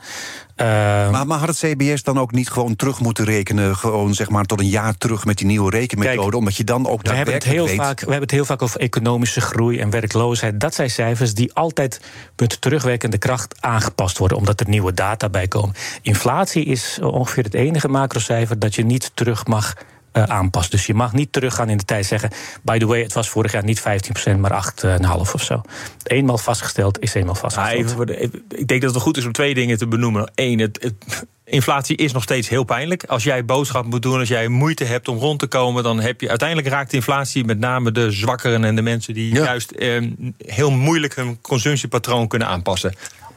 Eh, 0.58 1.10
Maar, 1.10 1.26
maar 1.26 1.38
had 1.38 1.48
het 1.48 1.58
CBS 1.58 2.02
dan 2.02 2.18
ook 2.18 2.32
niet 2.32 2.50
gewoon 2.50 2.76
terug 2.76 3.00
moeten 3.00 3.24
rekenen... 3.24 3.76
gewoon 3.76 4.14
zeg 4.14 4.28
maar 4.28 4.44
tot 4.44 4.60
een 4.60 4.68
jaar 4.68 4.96
terug 4.96 5.24
met 5.24 5.38
die 5.38 5.46
nieuwe 5.46 5.70
rekenmethode... 5.70 6.20
Kijk, 6.20 6.34
omdat 6.34 6.56
je 6.56 6.64
dan 6.64 6.88
ook 6.88 7.02
we 7.02 7.14
hebben, 7.14 7.34
het 7.34 7.44
heel 7.44 7.66
weet... 7.66 7.76
vaak, 7.76 7.98
we 7.98 8.04
hebben 8.04 8.22
het 8.22 8.30
heel 8.30 8.44
vaak 8.44 8.62
over 8.62 8.80
economische 8.80 9.40
groei 9.40 9.78
en 9.78 9.90
werkloosheid. 9.90 10.60
Dat 10.60 10.74
zijn 10.74 10.90
cijfers 10.90 11.34
die 11.34 11.54
altijd 11.54 12.00
met 12.36 12.60
terugwerkende 12.60 13.18
kracht 13.18 13.54
aangepast 13.60 14.18
worden, 14.18 14.36
omdat 14.36 14.60
er 14.60 14.68
nieuwe 14.68 14.94
data 14.94 15.28
bij 15.28 15.48
komen. 15.48 15.74
Inflatie 16.02 16.64
is 16.64 16.98
ongeveer 17.02 17.44
het 17.44 17.54
enige 17.54 17.88
macrocijfer 17.88 18.58
dat 18.58 18.74
je 18.74 18.84
niet 18.84 19.10
terug 19.14 19.46
mag 19.46 19.74
eh, 20.22 20.34
aanpassen. 20.36 20.70
Dus 20.76 20.86
je 20.86 20.94
mag 20.94 21.12
niet 21.12 21.32
teruggaan 21.32 21.68
in 21.68 21.76
de 21.76 21.84
tijd 21.84 22.06
zeggen. 22.06 22.30
By 22.62 22.78
the 22.78 22.86
way, 22.86 23.02
het 23.02 23.12
was 23.12 23.28
vorig 23.28 23.52
jaar 23.52 23.64
niet 23.64 23.80
15%, 23.80 24.38
maar 24.38 24.50
8,5 24.52 25.32
of 25.34 25.42
zo. 25.42 25.60
Eenmaal 26.02 26.38
vastgesteld 26.38 27.00
is 27.00 27.14
eenmaal 27.14 27.34
Ah, 27.34 27.40
vastgesteld. 27.40 28.08
even 28.10 28.40
ik 28.48 28.68
denk 28.68 28.82
dat 28.82 28.94
het 28.94 29.02
goed 29.02 29.16
is 29.16 29.24
om 29.26 29.32
twee 29.32 29.54
dingen 29.54 29.78
te 29.78 29.86
benoemen. 29.86 30.30
Eén, 30.34 30.58
het, 30.58 30.78
het- 30.82 31.26
inflatie 31.44 31.96
is 31.96 32.12
nog 32.12 32.22
steeds 32.22 32.48
heel 32.48 32.64
pijnlijk. 32.64 33.04
Als 33.04 33.24
jij 33.24 33.44
boodschap 33.44 33.84
moet 33.84 34.02
doen, 34.02 34.18
als 34.18 34.28
jij 34.28 34.48
moeite 34.48 34.84
hebt 34.84 35.08
om 35.08 35.18
rond 35.18 35.38
te 35.38 35.46
komen, 35.46 35.82
dan 35.82 36.00
heb 36.00 36.20
je 36.20 36.28
uiteindelijk 36.28 36.68
raakt 36.68 36.92
inflatie 36.92 37.44
met 37.44 37.58
name 37.58 37.92
de 37.92 38.10
zwakkeren 38.10 38.64
en 38.64 38.76
de 38.76 38.82
mensen 38.82 39.14
die 39.14 39.34
Ja. 39.34 39.44
juist 39.44 39.70
ehm, 39.70 40.10
heel 40.46 40.70
moeilijk 40.70 41.14
hun 41.16 41.38
consumptiepatroon 41.40 42.28
kunnen 42.28 42.48
aanpassen. 42.48 42.94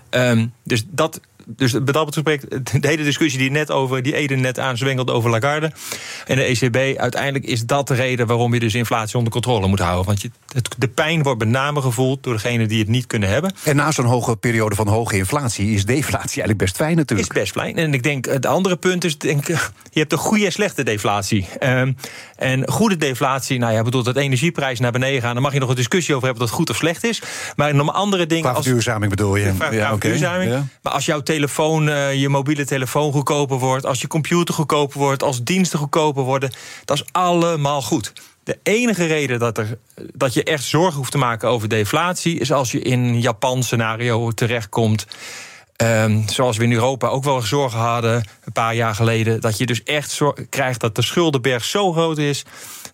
Ehm, 0.09 0.45
dus 0.63 0.83
dat. 0.89 1.19
Dus 1.55 1.71
wat 1.71 1.93
dat 1.93 2.05
betreft, 2.05 2.49
de 2.81 2.87
hele 2.87 3.03
discussie 3.03 3.39
die 3.39 3.51
net 3.51 3.71
over, 3.71 4.01
die 4.03 4.15
Eden 4.15 4.41
net 4.41 4.59
aanzwengelt 4.59 5.09
over 5.09 5.29
Lagarde 5.29 5.71
en 6.25 6.35
de 6.35 6.43
ECB, 6.43 6.99
uiteindelijk 6.99 7.45
is 7.45 7.65
dat 7.65 7.87
de 7.87 7.93
reden 7.93 8.27
waarom 8.27 8.53
je 8.53 8.59
dus 8.59 8.73
inflatie 8.75 9.17
onder 9.17 9.31
controle 9.33 9.67
moet 9.67 9.79
houden. 9.79 10.05
Want 10.05 10.21
je, 10.21 10.31
het, 10.53 10.75
de 10.77 10.87
pijn 10.87 11.23
wordt 11.23 11.39
met 11.39 11.47
name 11.49 11.81
gevoeld 11.81 12.23
door 12.23 12.33
degenen 12.33 12.67
die 12.67 12.79
het 12.79 12.87
niet 12.87 13.07
kunnen 13.07 13.29
hebben. 13.29 13.53
En 13.63 13.75
na 13.75 13.91
zo'n 13.91 14.05
hoge 14.05 14.35
periode 14.35 14.75
van 14.75 14.87
hoge 14.87 15.17
inflatie... 15.17 15.73
is 15.73 15.85
deflatie 15.85 16.19
eigenlijk 16.41 16.57
best 16.57 16.75
fijn 16.75 16.89
Is 16.91 16.95
natuurlijk. 16.95 17.33
best 17.33 17.51
fijn. 17.51 17.75
En 17.75 17.93
ik 17.93 18.03
denk, 18.03 18.25
het 18.25 18.45
andere 18.45 18.75
punt 18.75 19.03
is, 19.03 19.17
denk, 19.17 19.47
je 19.47 19.99
hebt 19.99 20.11
een 20.11 20.17
goede 20.17 20.45
en 20.45 20.51
slechte 20.51 20.83
deflatie. 20.83 21.47
Ehm, 21.59 21.91
en 22.35 22.69
goede 22.69 22.97
deflatie, 22.97 23.59
nou 23.59 23.73
ja, 23.73 23.81
bedoelt 23.81 24.05
dat 24.05 24.15
energieprijs 24.17 24.79
naar 24.79 24.91
beneden 24.91 25.21
gaan. 25.21 25.33
Dan 25.33 25.43
mag 25.43 25.53
je 25.53 25.59
nog 25.59 25.69
een 25.69 25.75
discussie 25.75 26.15
over 26.15 26.25
hebben 26.27 26.43
of 26.43 26.49
dat 26.49 26.59
goed 26.59 26.69
of 26.69 26.75
slecht 26.75 27.03
is. 27.03 27.21
Maar 27.55 27.75
nog 27.75 27.93
andere 27.93 28.25
dingen. 28.25 28.43
Qua 28.43 28.53
als, 28.53 28.63
verduurzaming 28.63 29.09
bedoel 29.09 29.35
je? 29.35 29.53
Qua- 29.57 29.71
Ja, 29.71 29.87
oké. 29.91 29.99
verduurzaming. 29.99 30.51
Ja. 30.51 30.65
Maar 30.81 30.93
als 30.93 31.05
jouw 31.05 31.21
telefoon, 31.41 31.89
eh, 31.89 32.13
je 32.13 32.29
mobiele 32.29 32.65
telefoon 32.65 33.11
goedkoper 33.11 33.57
wordt, 33.57 33.85
als 33.85 34.01
je 34.01 34.07
computer 34.07 34.53
goedkoper 34.53 34.99
wordt, 34.99 35.23
als 35.23 35.43
diensten 35.43 35.79
goedkoper 35.79 36.23
worden, 36.23 36.51
dat 36.85 36.97
is 36.97 37.05
allemaal 37.11 37.81
goed. 37.81 38.13
De 38.43 38.57
enige 38.63 39.05
reden 39.05 39.39
dat, 39.39 39.57
er, 39.57 39.77
dat 40.13 40.33
je 40.33 40.43
echt 40.43 40.63
zorgen 40.63 40.97
hoeft 40.97 41.11
te 41.11 41.17
maken 41.17 41.49
over 41.49 41.67
deflatie, 41.67 42.39
is 42.39 42.51
als 42.51 42.71
je 42.71 42.79
in 42.79 42.99
een 42.99 43.21
Japan 43.21 43.63
scenario 43.63 44.31
terechtkomt. 44.31 45.05
Ehm, 45.75 46.27
zoals 46.27 46.57
we 46.57 46.63
in 46.63 46.71
Europa 46.71 47.07
ook 47.07 47.23
wel 47.23 47.41
zorgen 47.41 47.79
hadden 47.79 48.15
een 48.43 48.51
paar 48.51 48.75
jaar 48.75 48.95
geleden. 48.95 49.41
Dat 49.41 49.57
je 49.57 49.65
dus 49.65 49.83
echt 49.83 50.19
krijgt 50.49 50.79
dat 50.79 50.95
de 50.95 51.01
schuldenberg 51.01 51.63
zo 51.63 51.91
groot 51.91 52.17
is. 52.17 52.45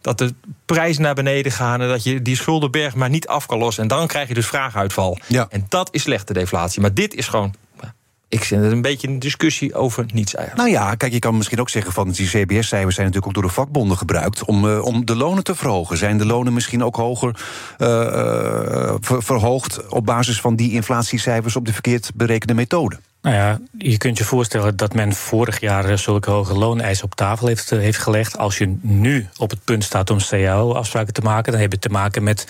Dat 0.02 0.18
de 0.18 0.34
prijzen 0.66 1.02
naar 1.02 1.16
beneden 1.16 1.52
gaan. 1.52 1.82
En 1.82 1.88
dat 1.88 2.04
je 2.04 2.22
die 2.22 2.36
schuldenberg 2.36 2.96
maar 2.96 3.10
niet 3.10 3.28
af 3.28 3.46
kan 3.46 3.58
lossen. 3.58 3.84
En 3.84 3.90
dan 3.90 4.08
krijg 4.08 4.28
je 4.28 4.34
dus 4.34 4.48
vraaguitval. 4.48 5.18
Ja. 5.28 5.48
En 5.50 5.66
dat 5.70 5.90
is 5.92 6.02
slechte 6.02 6.34
deflatie. 6.34 6.82
Maar 6.82 6.94
dit 6.94 7.16
is 7.16 7.28
gewoon. 7.28 7.54
Ik 8.30 8.44
vind 8.44 8.64
het 8.64 8.72
een 8.72 8.82
beetje 8.82 9.08
een 9.08 9.20
discussie 9.20 9.76
over 9.76 10.06
niets 10.14 10.36
eigenlijk. 10.36 10.70
Nou 10.70 10.84
ja, 10.84 10.96
kijk, 10.96 11.12
je 11.12 11.20
kan 11.20 11.38
misschien 11.38 11.60
ook 11.60 11.70
zeggen 11.70 11.94
van 11.94 12.12
die 12.12 12.28
CBS-cijfers 12.28 12.96
zijn 12.96 13.08
natuurlijk 13.08 13.26
ook 13.26 13.34
door 13.34 13.44
de 13.44 13.50
vakbonden 13.50 13.98
gebruikt 13.98 14.46
om, 14.46 14.70
eh, 14.70 14.86
om 14.86 15.06
de 15.06 15.16
lonen 15.16 15.44
te 15.44 15.56
verhogen. 15.56 15.98
Zijn 15.98 16.18
de 16.18 16.26
lonen 16.26 16.54
misschien 16.54 16.84
ook 16.84 16.96
hoger 16.96 17.40
eh, 17.78 18.02
eh, 18.02 18.96
ver- 19.00 19.24
verhoogd 19.24 19.88
op 19.88 20.06
basis 20.06 20.42
van 20.42 20.56
die 20.56 20.72
inflatiecijfers 20.72 21.56
op 21.56 21.66
de 21.66 21.74
verkeerd 21.74 22.12
berekende 22.16 22.54
methode? 22.54 23.00
Nou 23.22 23.36
ja, 23.36 23.60
je 23.78 23.98
kunt 23.98 24.18
je 24.18 24.24
voorstellen 24.24 24.78
dat 24.78 24.94
men 24.94 25.14
vorig 25.14 25.60
jaar 25.60 25.98
zulke 25.98 26.32
hoge 26.32 26.54
looneisen 26.54 27.06
op 27.06 27.16
tafel 27.16 27.48
heeft, 27.48 27.70
heeft 27.70 28.00
gelegd. 28.00 28.38
Als 28.38 28.58
je 28.58 28.78
nu 28.82 29.28
op 29.38 29.50
het 29.50 29.64
punt 29.64 29.84
staat 29.84 30.10
om 30.10 30.18
CAO-afspraken 30.18 31.14
te 31.14 31.22
maken, 31.22 31.52
dan 31.52 31.62
heb 31.62 31.72
je 31.72 31.80
te 31.80 31.90
maken 31.90 32.24
met 32.24 32.48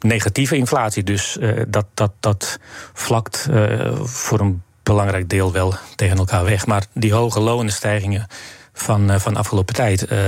negatieve 0.00 0.56
inflatie. 0.56 1.02
Dus 1.02 1.38
eh, 1.38 1.62
dat, 1.68 1.86
dat, 1.94 2.12
dat 2.20 2.58
vlakt 2.92 3.48
eh, 3.50 3.94
voor 4.02 4.40
een 4.40 4.62
belangrijk 4.82 5.28
deel 5.28 5.52
wel 5.52 5.74
tegen 5.96 6.16
elkaar 6.16 6.44
weg. 6.44 6.66
Maar 6.66 6.84
die 6.92 7.12
hoge 7.12 7.40
lonenstijgingen 7.40 8.26
van, 8.72 9.10
eh, 9.10 9.18
van 9.18 9.36
afgelopen 9.36 9.74
tijd, 9.74 10.04
eh, 10.04 10.18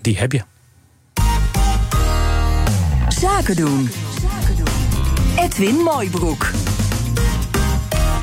die 0.00 0.18
heb 0.18 0.32
je. 0.32 0.42
Zaken 3.08 3.56
doen. 3.56 3.90
Edwin 5.36 5.74
Mooibroek. 5.74 6.50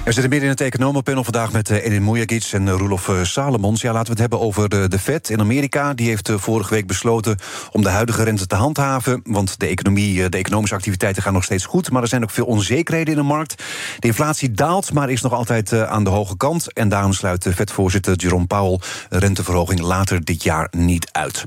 We 0.04 0.12
zitten 0.12 0.30
midden 0.30 0.50
in 0.50 0.56
het 0.56 0.74
economenpanel 0.74 1.24
vandaag 1.24 1.52
met 1.52 1.70
uh, 1.70 1.86
Enin 1.86 2.04
Mujagic 2.04 2.50
en 2.52 2.66
uh, 2.68 2.74
Roelof 2.74 3.08
uh, 3.08 3.24
Salomons. 3.24 3.82
Ja, 3.82 3.92
laten 3.92 4.06
we 4.06 4.12
het 4.12 4.20
hebben 4.20 4.40
over 4.40 4.90
de, 4.90 5.00
Fed 5.00 5.30
in 5.30 5.40
Amerika. 5.40 5.94
Die 5.94 6.08
heeft 6.08 6.32
vorige 6.36 6.74
week 6.74 6.88
besloten 6.88 7.38
om 7.72 7.82
de 7.82 7.90
huidige 7.90 8.24
rente 8.24 8.48
te 8.48 8.56
handhaven. 8.56 9.22
Want 9.24 9.60
de, 9.60 9.68
economie, 9.68 10.30
de 10.30 10.38
economische 10.38 10.76
activiteiten 10.76 11.24
gaan 11.24 11.34
nog 11.34 11.44
steeds 11.44 11.66
goed. 11.66 11.92
Maar 11.92 12.02
er 12.02 12.08
zijn 12.08 12.24
ook 12.24 12.30
veel 12.30 12.46
onzekerheden 12.46 13.14
in 13.14 13.20
de 13.20 13.26
markt. 13.26 13.64
De 14.00 14.08
inflatie 14.08 14.52
daalt, 14.52 14.94
maar 14.94 15.10
is 15.10 15.22
nog 15.22 15.34
altijd 15.34 15.74
aan 15.74 16.04
de 16.04 16.10
hoge 16.10 16.38
kant. 16.38 16.74
En 16.74 16.90
daarom 16.90 17.14
sluit 17.14 17.44
de 17.44 17.54
Fed-voorzitter 17.54 18.16
Jerome 18.16 18.46
Powell 18.46 18.80
renteverhoging 19.10 19.80
later 19.80 20.24
dit 20.26 20.44
jaar 20.44 20.68
niet 20.72 21.10
uit. 21.12 21.46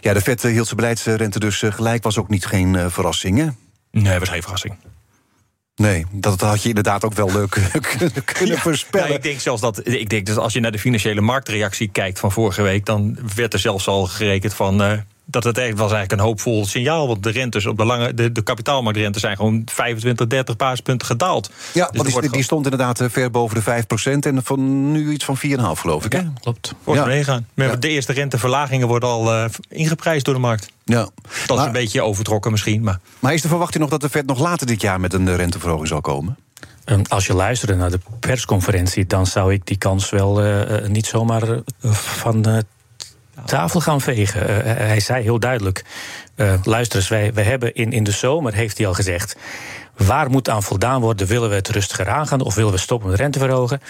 Ja, 0.00 0.12
de 0.12 0.20
Fed 0.20 0.42
hield 0.42 0.66
zijn 0.66 0.76
beleidsrente 0.76 1.38
dus 1.38 1.62
gelijk. 1.66 2.02
Was 2.02 2.18
ook 2.18 2.28
niet 2.28 2.46
geen 2.46 2.90
verrassing? 2.90 3.54
Nee, 3.90 4.18
was 4.18 4.28
geen 4.28 4.42
verrassing. 4.42 4.74
Nee, 5.80 6.06
dat 6.10 6.40
had 6.40 6.62
je 6.62 6.68
inderdaad 6.68 7.04
ook 7.04 7.14
wel 7.14 7.32
leuk 7.32 7.50
kunnen, 7.80 8.12
ja, 8.44 8.56
voorspellen. 8.56 9.06
Nou, 9.06 9.18
ik 9.18 9.22
denk 9.22 9.40
zelfs 9.40 9.60
dat, 9.60 9.88
ik 9.88 10.08
denk 10.08 10.26
dat 10.26 10.36
als 10.36 10.52
je 10.52 10.60
naar 10.60 10.72
de 10.72 10.78
financiële 10.78 11.20
marktreactie 11.20 11.88
kijkt 11.88 12.18
van 12.18 12.32
vorige 12.32 12.62
week, 12.62 12.86
dan 12.86 13.18
werd 13.34 13.52
er 13.52 13.58
zelfs 13.58 13.86
al 13.86 14.06
gerekend 14.06 14.54
van. 14.54 14.82
Uh, 14.82 14.92
dat 15.30 15.44
het 15.44 15.58
echt 15.58 15.78
was 15.78 15.92
eigenlijk 15.92 16.12
een 16.12 16.26
hoopvol 16.26 16.66
signaal. 16.66 17.06
Want 17.06 17.22
de 17.22 17.30
rentes 17.30 17.66
op 17.66 17.76
de 17.76 17.84
lange, 17.84 18.14
de, 18.14 18.32
de 18.32 18.42
kapitaalmarktrente 18.42 19.18
zijn 19.18 19.36
gewoon 19.36 19.62
25, 19.64 20.26
30 20.26 20.56
basispunten 20.56 21.06
gedaald. 21.06 21.50
Ja, 21.72 21.88
dus 21.92 22.12
want 22.12 22.20
die, 22.20 22.30
die 22.30 22.42
stond 22.42 22.64
inderdaad 22.64 23.02
ver 23.10 23.30
boven 23.30 23.64
de 23.64 23.84
5% 23.84 24.18
en 24.18 24.40
van 24.44 24.92
nu 24.92 25.12
iets 25.12 25.24
van 25.24 25.38
4,5 25.38 25.42
geloof 25.72 26.04
ik. 26.04 26.12
Hè? 26.12 26.18
Ja, 26.18 26.32
klopt. 26.40 26.74
Wordt 26.84 27.00
ja. 27.00 27.06
meegaan. 27.06 27.46
Ja. 27.54 27.76
De 27.76 27.88
eerste 27.88 28.12
renteverlagingen 28.12 28.88
worden 28.88 29.08
al 29.08 29.34
uh, 29.34 29.44
ingeprijsd 29.68 30.24
door 30.24 30.34
de 30.34 30.40
markt. 30.40 30.72
Ja. 30.84 31.08
Dat 31.46 31.48
maar, 31.48 31.58
is 31.58 31.64
een 31.64 31.72
beetje 31.72 32.02
overtrokken 32.02 32.50
misschien. 32.50 32.82
Maar. 32.82 33.00
maar 33.18 33.34
is 33.34 33.42
de 33.42 33.48
verwachting 33.48 33.82
nog 33.82 33.90
dat 33.90 34.00
de 34.00 34.08
Fed 34.08 34.26
nog 34.26 34.38
later 34.38 34.66
dit 34.66 34.80
jaar 34.80 35.00
met 35.00 35.12
een 35.12 35.36
renteverhoging 35.36 35.88
zal 35.88 36.00
komen? 36.00 36.36
Als 37.08 37.26
je 37.26 37.34
luisterde 37.34 37.74
naar 37.74 37.90
de 37.90 38.00
persconferentie, 38.20 39.06
dan 39.06 39.26
zou 39.26 39.52
ik 39.52 39.66
die 39.66 39.76
kans 39.76 40.10
wel 40.10 40.46
uh, 40.46 40.86
niet 40.86 41.06
zomaar 41.06 41.42
van 41.92 42.48
uh, 42.48 42.58
tafel 43.46 43.80
gaan 43.80 44.00
vegen. 44.00 44.50
Uh, 44.50 44.56
hij 44.62 45.00
zei 45.00 45.22
heel 45.22 45.38
duidelijk: 45.38 45.84
uh, 46.36 46.54
luister 46.62 46.98
eens, 46.98 47.08
wij, 47.08 47.34
wij 47.34 47.44
hebben 47.44 47.74
in, 47.74 47.92
in 47.92 48.04
de 48.04 48.10
zomer, 48.10 48.54
heeft 48.54 48.78
hij 48.78 48.86
al 48.86 48.94
gezegd. 48.94 49.36
Waar 49.96 50.30
moet 50.30 50.48
aan 50.48 50.62
voldaan 50.62 51.00
worden? 51.00 51.26
Willen 51.26 51.48
we 51.48 51.54
het 51.54 51.68
rustiger 51.68 52.08
aangaan 52.08 52.40
of 52.40 52.54
willen 52.54 52.72
we 52.72 52.78
stoppen 52.78 53.10
met 53.10 53.18
rente 53.18 53.38
verhogen? 53.38 53.80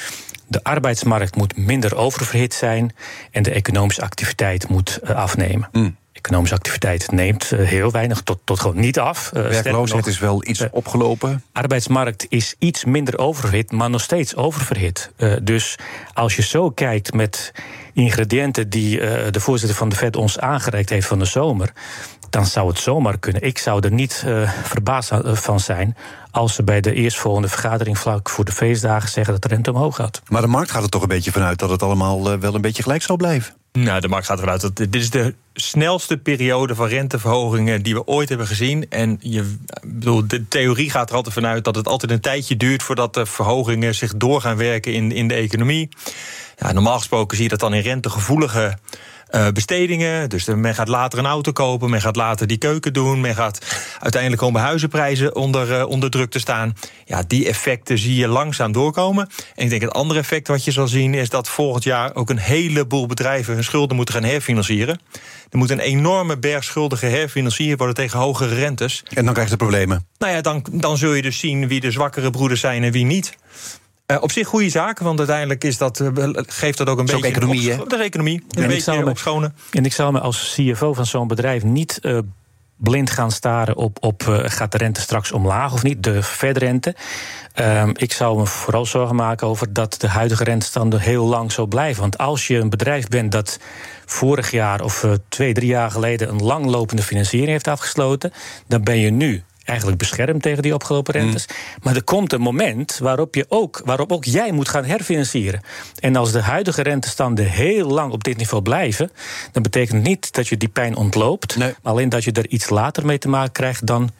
De 0.46 0.64
arbeidsmarkt 0.64 1.36
moet 1.36 1.56
minder 1.56 1.96
oververhit 1.96 2.54
zijn 2.54 2.94
en 3.30 3.42
de 3.42 3.50
economische 3.50 4.02
activiteit 4.02 4.68
moet 4.68 5.00
afnemen. 5.02 5.68
Mm. 5.72 5.96
Economische 6.12 6.54
activiteit 6.54 7.10
neemt 7.10 7.52
eh, 7.52 7.66
heel 7.66 7.90
weinig 7.90 8.20
tot, 8.20 8.38
tot 8.44 8.60
gewoon 8.60 8.80
niet 8.80 8.98
af. 8.98 9.30
Werkloosheid 9.32 10.06
is 10.06 10.18
wel 10.18 10.46
iets 10.46 10.64
opgelopen. 10.70 11.44
Arbeidsmarkt 11.52 12.26
is 12.28 12.54
iets 12.58 12.84
minder 12.84 13.18
oververhit, 13.18 13.72
maar 13.72 13.90
nog 13.90 14.00
steeds 14.00 14.36
oververhit. 14.36 15.10
dus 15.42 15.78
als 16.12 16.36
je 16.36 16.42
zo 16.42 16.70
kijkt 16.70 17.12
met 17.12 17.52
ingrediënten 17.92 18.70
die 18.70 18.98
de 19.30 19.40
voorzitter 19.40 19.78
van 19.78 19.88
de 19.88 19.96
Fed 19.96 20.16
ons 20.16 20.38
aangereikt 20.38 20.90
heeft 20.90 21.06
van 21.06 21.18
de 21.18 21.24
zomer 21.24 21.72
dan 22.30 22.46
zou 22.46 22.68
het 22.68 22.78
zomaar 22.78 23.18
kunnen. 23.18 23.42
Ik 23.42 23.58
zou 23.58 23.80
er 23.80 23.92
niet 23.92 24.24
uh, 24.26 24.50
verbaasd 24.62 25.12
van 25.24 25.60
zijn 25.60 25.96
als 26.30 26.54
ze 26.54 26.62
bij 26.62 26.80
de 26.80 26.94
eerstvolgende 26.94 27.48
vergadering 27.48 27.98
vlak 27.98 28.30
voor 28.30 28.44
de 28.44 28.52
feestdagen 28.52 29.08
zeggen 29.08 29.32
dat 29.32 29.42
de 29.42 29.48
rente 29.48 29.70
omhoog 29.70 29.96
gaat. 29.96 30.22
Maar 30.28 30.42
de 30.42 30.48
markt 30.48 30.70
gaat 30.70 30.82
er 30.82 30.88
toch 30.88 31.02
een 31.02 31.08
beetje 31.08 31.32
vanuit 31.32 31.58
dat 31.58 31.70
het 31.70 31.82
allemaal 31.82 32.40
wel 32.40 32.54
een 32.54 32.60
beetje 32.60 32.82
gelijk 32.82 33.02
zal 33.02 33.16
blijven. 33.16 33.59
Nou, 33.72 34.00
de 34.00 34.08
markt 34.08 34.26
gaat 34.26 34.40
eruit 34.40 34.60
dat 34.60 34.76
dit 34.76 34.94
is 34.94 35.10
de 35.10 35.34
snelste 35.54 36.16
periode 36.16 36.74
van 36.74 36.86
renteverhogingen 36.86 37.82
die 37.82 37.94
we 37.94 38.06
ooit 38.06 38.28
hebben 38.28 38.46
gezien. 38.46 38.88
En 38.88 39.18
je, 39.20 39.56
bedoel, 39.86 40.26
de 40.26 40.48
theorie 40.48 40.90
gaat 40.90 41.10
er 41.10 41.16
altijd 41.16 41.34
vanuit 41.34 41.64
dat 41.64 41.74
het 41.74 41.88
altijd 41.88 42.12
een 42.12 42.20
tijdje 42.20 42.56
duurt 42.56 42.82
voordat 42.82 43.14
de 43.14 43.26
verhogingen 43.26 43.94
zich 43.94 44.16
door 44.16 44.40
gaan 44.40 44.56
werken 44.56 44.92
in, 44.92 45.12
in 45.12 45.28
de 45.28 45.34
economie. 45.34 45.88
Ja, 46.56 46.72
normaal 46.72 46.98
gesproken 46.98 47.36
zie 47.36 47.44
je 47.44 47.50
dat 47.50 47.60
dan 47.60 47.74
in 47.74 47.82
rentegevoelige 47.82 48.78
uh, 49.30 49.48
bestedingen. 49.48 50.28
Dus 50.28 50.44
men 50.46 50.74
gaat 50.74 50.88
later 50.88 51.18
een 51.18 51.26
auto 51.26 51.52
kopen, 51.52 51.90
men 51.90 52.00
gaat 52.00 52.16
later 52.16 52.46
die 52.46 52.58
keuken 52.58 52.92
doen, 52.92 53.20
men 53.20 53.34
gaat 53.34 53.58
uiteindelijk 54.00 54.42
komen 54.42 54.60
huizenprijzen 54.60 55.36
onder, 55.36 55.78
uh, 55.78 55.86
onder 55.86 56.10
druk 56.10 56.30
te 56.30 56.38
staan. 56.38 56.76
Ja, 57.04 57.22
die 57.26 57.48
effecten 57.48 57.98
zie 57.98 58.14
je 58.14 58.28
langzaam 58.28 58.72
doorkomen. 58.72 59.28
En 59.54 59.64
ik 59.64 59.70
denk 59.70 59.82
het 59.82 59.92
andere 59.92 60.20
effect 60.20 60.48
wat 60.48 60.64
je 60.64 60.70
zal 60.70 60.88
zien 60.88 61.14
is 61.14 61.28
dat 61.28 61.48
volgend 61.48 61.84
jaar 61.84 62.14
ook 62.14 62.30
een 62.30 62.38
heleboel 62.38 63.06
bedrijven 63.06 63.54
hun 63.54 63.64
schulden 63.64 63.96
moeten 63.96 64.14
gaan 64.14 64.24
herfinancieren. 64.24 65.00
Er 65.50 65.58
moet 65.58 65.70
een 65.70 65.80
enorme 65.80 66.38
berg 66.38 66.64
schulden 66.64 66.98
geherfinancierd 66.98 67.78
worden 67.78 67.96
tegen 67.96 68.18
hogere 68.18 68.54
rentes. 68.54 69.02
En 69.14 69.24
dan 69.24 69.34
krijg 69.34 69.50
je 69.50 69.56
problemen. 69.56 70.06
Nou 70.18 70.32
ja, 70.32 70.40
dan, 70.40 70.64
dan 70.72 70.96
zul 70.96 71.12
je 71.12 71.22
dus 71.22 71.38
zien 71.38 71.68
wie 71.68 71.80
de 71.80 71.90
zwakkere 71.90 72.30
broeders 72.30 72.60
zijn 72.60 72.84
en 72.84 72.92
wie 72.92 73.04
niet. 73.04 73.36
Uh, 74.10 74.22
op 74.22 74.32
zich 74.32 74.46
goede 74.46 74.68
zaak, 74.68 74.98
want 74.98 75.18
uiteindelijk 75.18 75.64
is 75.64 75.78
dat, 75.78 76.00
uh, 76.00 76.08
geeft 76.32 76.78
dat 76.78 76.88
ook 76.88 76.98
een 76.98 77.06
beetje... 77.06 77.26
economie, 77.26 77.80
op, 77.80 77.90
de 77.90 77.96
economie, 77.96 78.44
een 78.50 78.66
beetje 78.66 79.06
opschonen. 79.06 79.54
En 79.70 79.84
ik 79.84 79.92
zou 79.92 80.12
me 80.12 80.20
als 80.20 80.54
CFO 80.54 80.94
van 80.94 81.06
zo'n 81.06 81.28
bedrijf 81.28 81.62
niet 81.62 81.98
uh, 82.02 82.18
blind 82.76 83.10
gaan 83.10 83.30
staren 83.30 83.76
op, 83.76 83.96
op 84.00 84.22
gaat 84.44 84.72
de 84.72 84.78
rente 84.78 85.00
straks 85.00 85.32
omlaag 85.32 85.72
of 85.72 85.82
niet, 85.82 86.02
de 86.02 86.22
Fed-rente. 86.22 86.94
Ehm, 87.52 87.90
ik 87.96 88.12
zou 88.12 88.38
me 88.38 88.46
vooral 88.46 88.86
zorgen 88.86 89.16
maken 89.16 89.46
over 89.46 89.72
dat 89.72 89.96
de 89.98 90.08
huidige 90.08 90.44
rentestanden 90.44 91.00
heel 91.00 91.24
lang 91.24 91.52
zo 91.52 91.66
blijven. 91.66 92.00
Want 92.00 92.18
als 92.18 92.46
je 92.46 92.56
een 92.56 92.70
bedrijf 92.70 93.08
bent 93.08 93.32
dat 93.32 93.58
vorig 94.06 94.50
jaar 94.50 94.80
of 94.80 95.06
twee, 95.28 95.52
drie 95.52 95.68
jaar 95.68 95.90
geleden 95.90 96.28
een 96.28 96.42
langlopende 96.42 97.02
financiering 97.02 97.50
heeft 97.50 97.68
afgesloten, 97.68 98.32
dan 98.66 98.84
ben 98.84 98.98
je 98.98 99.10
nu 99.10 99.42
eigenlijk 99.70 99.98
beschermd 99.98 100.42
tegen 100.42 100.62
die 100.62 100.74
opgelopen 100.74 101.14
rentes. 101.14 101.46
Mm. 101.46 101.54
Maar 101.82 101.96
er 101.96 102.04
komt 102.04 102.32
een 102.32 102.40
moment 102.40 102.98
waarop, 102.98 103.34
je 103.34 103.46
ook, 103.48 103.82
waarop 103.84 104.12
ook 104.12 104.24
jij 104.24 104.52
moet 104.52 104.68
gaan 104.68 104.84
herfinancieren. 104.84 105.60
En 105.98 106.16
als 106.16 106.32
de 106.32 106.42
huidige 106.42 106.82
rentestanden 106.82 107.44
heel 107.44 107.88
lang 107.88 108.12
op 108.12 108.24
dit 108.24 108.36
niveau 108.36 108.62
blijven, 108.62 109.10
dan 109.52 109.62
betekent 109.62 110.02
niet 110.02 110.32
dat 110.32 110.48
je 110.48 110.56
die 110.56 110.68
pijn 110.68 110.96
ontloopt, 110.96 111.56
maar 111.58 111.74
alleen 111.82 112.08
dat 112.08 112.24
je 112.24 112.32
er 112.32 112.48
iets 112.48 112.70
later 112.70 113.06
mee 113.06 113.18
te 113.18 113.28
maken 113.28 113.52
krijgt 113.52 113.86
dan 113.86 114.10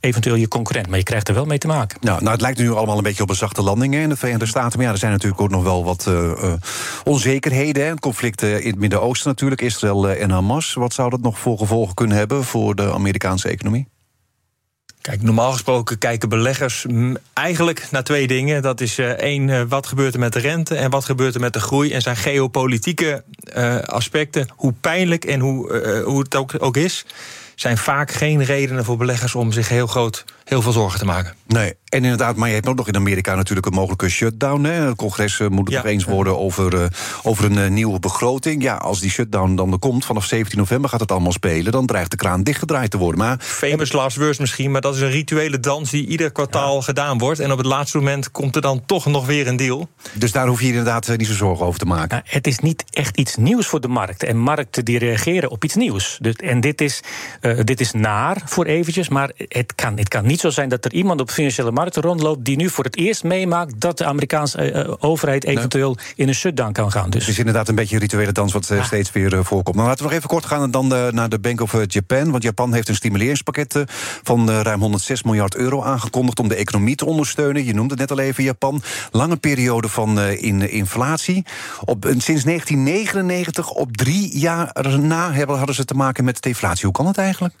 eventueel 0.00 0.34
je 0.34 0.48
concurrent. 0.48 0.88
Maar 0.88 0.98
je 0.98 1.04
krijgt 1.04 1.28
er 1.28 1.34
wel 1.34 1.44
mee 1.44 1.58
te 1.58 1.66
maken. 1.66 1.98
Nou, 2.00 2.18
nou 2.20 2.32
het 2.32 2.40
lijkt 2.40 2.58
nu 2.58 2.72
allemaal 2.72 2.96
een 2.96 3.02
beetje 3.02 3.22
op 3.22 3.28
een 3.28 3.36
zachte 3.36 3.62
landing 3.62 3.94
in 3.94 4.08
de 4.08 4.16
Verenigde 4.16 4.46
Staten. 4.46 4.76
Maar 4.76 4.86
ja, 4.86 4.92
er 4.92 4.98
zijn 4.98 5.12
natuurlijk 5.12 5.40
ook 5.40 5.50
nog 5.50 5.62
wel 5.62 5.84
wat 5.84 6.06
uh, 6.08 6.52
onzekerheden. 7.04 7.86
Hè. 7.86 7.94
Conflicten 7.94 8.62
in 8.62 8.70
het 8.70 8.78
Midden-Oosten 8.78 9.28
natuurlijk, 9.28 9.60
Israël 9.60 10.08
en 10.08 10.30
Hamas. 10.30 10.74
Wat 10.74 10.92
zou 10.92 11.10
dat 11.10 11.20
nog 11.20 11.38
voor 11.38 11.58
gevolgen 11.58 11.94
kunnen 11.94 12.16
hebben 12.16 12.44
voor 12.44 12.74
de 12.74 12.92
Amerikaanse 12.92 13.48
economie? 13.48 13.88
Kijk, 15.00 15.22
normaal 15.22 15.52
gesproken 15.52 15.98
kijken 15.98 16.28
beleggers 16.28 16.86
eigenlijk 17.32 17.86
naar 17.90 18.04
twee 18.04 18.26
dingen. 18.26 18.62
Dat 18.62 18.80
is 18.80 18.98
uh, 18.98 19.08
één, 19.08 19.48
uh, 19.48 19.62
wat 19.68 19.86
gebeurt 19.86 20.14
er 20.14 20.20
met 20.20 20.32
de 20.32 20.38
rente 20.38 20.74
en 20.76 20.90
wat 20.90 21.04
gebeurt 21.04 21.34
er 21.34 21.40
met 21.40 21.52
de 21.52 21.60
groei. 21.60 21.92
En 21.92 22.02
zijn 22.02 22.16
geopolitieke 22.16 23.24
uh, 23.56 23.78
aspecten, 23.78 24.48
hoe 24.56 24.74
pijnlijk 24.80 25.24
en 25.24 25.40
hoe, 25.40 26.02
hoe 26.04 26.18
het 26.18 26.36
ook, 26.36 26.54
ook 26.58 26.76
is, 26.76 27.04
zijn 27.54 27.78
vaak 27.78 28.10
geen 28.10 28.44
redenen 28.44 28.84
voor 28.84 28.96
beleggers 28.96 29.34
om 29.34 29.52
zich 29.52 29.68
heel 29.68 29.86
groot 29.86 30.24
heel 30.50 30.62
veel 30.62 30.72
zorgen 30.72 30.98
te 30.98 31.04
maken. 31.04 31.34
Nee, 31.46 31.74
en 31.84 32.02
inderdaad, 32.02 32.36
maar 32.36 32.48
je 32.48 32.54
hebt 32.54 32.68
ook 32.68 32.76
nog 32.76 32.88
in 32.88 32.96
Amerika 32.96 33.34
natuurlijk 33.34 33.66
een 33.66 33.72
mogelijke 33.72 34.08
shutdown. 34.08 34.64
Hè. 34.64 34.72
Het 34.72 34.96
congres 34.96 35.38
moet 35.38 35.68
het 35.68 35.76
nog 35.76 35.84
eens 35.84 36.04
worden 36.04 36.38
over, 36.38 36.74
uh, 36.74 36.84
over 37.22 37.44
een 37.44 37.58
uh, 37.58 37.68
nieuwe 37.68 37.98
begroting. 37.98 38.62
Ja, 38.62 38.74
als 38.74 39.00
die 39.00 39.10
shutdown 39.10 39.54
dan 39.54 39.72
er 39.72 39.78
komt, 39.78 40.04
vanaf 40.04 40.24
17 40.24 40.58
november 40.58 40.90
gaat 40.90 41.00
het 41.00 41.10
allemaal 41.10 41.32
spelen... 41.32 41.72
dan 41.72 41.86
dreigt 41.86 42.10
de 42.10 42.16
kraan 42.16 42.42
dichtgedraaid 42.42 42.90
te 42.90 42.98
worden. 42.98 43.20
Maar, 43.20 43.36
Famous 43.40 43.92
last 43.92 44.16
words 44.16 44.38
misschien, 44.38 44.70
maar 44.70 44.80
dat 44.80 44.94
is 44.94 45.00
een 45.00 45.10
rituele 45.10 45.60
dans... 45.60 45.90
die 45.90 46.06
ieder 46.06 46.32
kwartaal 46.32 46.82
gedaan 46.82 47.18
wordt. 47.18 47.40
En 47.40 47.52
op 47.52 47.58
het 47.58 47.66
laatste 47.66 47.96
moment 47.96 48.30
komt 48.30 48.56
er 48.56 48.62
dan 48.62 48.82
toch 48.86 49.06
nog 49.06 49.26
weer 49.26 49.46
een 49.46 49.56
deal. 49.56 49.88
Dus 50.12 50.32
daar 50.32 50.46
hoef 50.46 50.60
je 50.60 50.66
inderdaad 50.66 51.08
eh, 51.08 51.16
niet 51.16 51.26
zo 51.26 51.34
zorgen 51.34 51.66
over 51.66 51.78
te 51.80 51.86
maken. 51.86 52.08
Nou, 52.08 52.22
het 52.24 52.46
is 52.46 52.58
niet 52.58 52.84
echt 52.90 53.16
iets 53.16 53.36
nieuws 53.36 53.66
voor 53.66 53.80
de 53.80 53.88
markt. 53.88 54.22
En 54.22 54.38
markten 54.38 54.84
die 54.84 54.98
reageren 54.98 55.50
op 55.50 55.64
iets 55.64 55.74
nieuws. 55.74 56.18
Dus, 56.20 56.34
en 56.34 56.60
dit 56.60 56.80
is, 56.80 57.00
uh, 57.40 57.60
dit 57.64 57.80
is 57.80 57.92
naar 57.92 58.42
voor 58.44 58.64
eventjes, 58.64 59.08
maar 59.08 59.30
het 59.36 59.74
kan, 59.74 59.98
het 59.98 60.08
kan 60.08 60.26
niet 60.26 60.39
zo 60.40 60.50
zijn 60.50 60.68
dat 60.68 60.84
er 60.84 60.92
iemand 60.92 61.20
op 61.20 61.30
financiële 61.30 61.70
markten 61.70 62.02
rondloopt 62.02 62.44
die 62.44 62.56
nu 62.56 62.68
voor 62.68 62.84
het 62.84 62.96
eerst 62.96 63.24
meemaakt 63.24 63.80
dat 63.80 63.98
de 63.98 64.04
Amerikaanse 64.04 64.72
uh, 64.72 64.94
overheid 64.98 65.44
eventueel 65.44 65.96
in 66.14 66.28
een 66.28 66.34
shutdown 66.34 66.72
kan 66.72 66.92
gaan. 66.92 67.10
Dus. 67.10 67.20
Het 67.20 67.30
is 67.30 67.38
inderdaad 67.38 67.68
een 67.68 67.74
beetje 67.74 67.94
een 67.94 68.00
rituele 68.00 68.32
dans 68.32 68.52
wat 68.52 68.70
uh, 68.70 68.84
steeds 68.84 69.12
weer 69.12 69.34
uh, 69.34 69.40
voorkomt. 69.42 69.76
Maar 69.76 69.86
laten 69.86 69.98
we 69.98 70.04
nog 70.04 70.18
even 70.18 70.28
kort 70.28 70.46
gaan 70.46 70.70
dan 70.70 70.88
naar 70.88 71.28
de 71.28 71.38
Bank 71.38 71.60
of 71.60 71.74
Japan. 71.86 72.30
Want 72.30 72.42
Japan 72.42 72.72
heeft 72.72 72.88
een 72.88 72.94
stimuleringspakket 72.94 73.84
van 74.22 74.50
ruim 74.50 74.80
106 74.80 75.22
miljard 75.22 75.54
euro 75.54 75.82
aangekondigd 75.82 76.38
om 76.38 76.48
de 76.48 76.54
economie 76.54 76.94
te 76.94 77.04
ondersteunen. 77.04 77.64
Je 77.64 77.74
noemde 77.74 77.90
het 77.90 78.00
net 78.00 78.10
al 78.10 78.24
even 78.24 78.44
Japan. 78.44 78.82
Lange 79.10 79.36
periode 79.36 79.88
van 79.88 80.20
in, 80.20 80.70
inflatie. 80.70 81.44
Op, 81.84 82.04
sinds 82.04 82.44
1999, 82.44 83.70
op 83.70 83.96
drie 83.96 84.38
jaar 84.38 84.76
na, 85.00 85.32
hebben, 85.32 85.56
hadden 85.56 85.74
ze 85.74 85.84
te 85.84 85.94
maken 85.94 86.24
met 86.24 86.42
deflatie. 86.42 86.84
Hoe 86.84 86.94
kan 86.94 87.06
het 87.06 87.18
eigenlijk? 87.18 87.54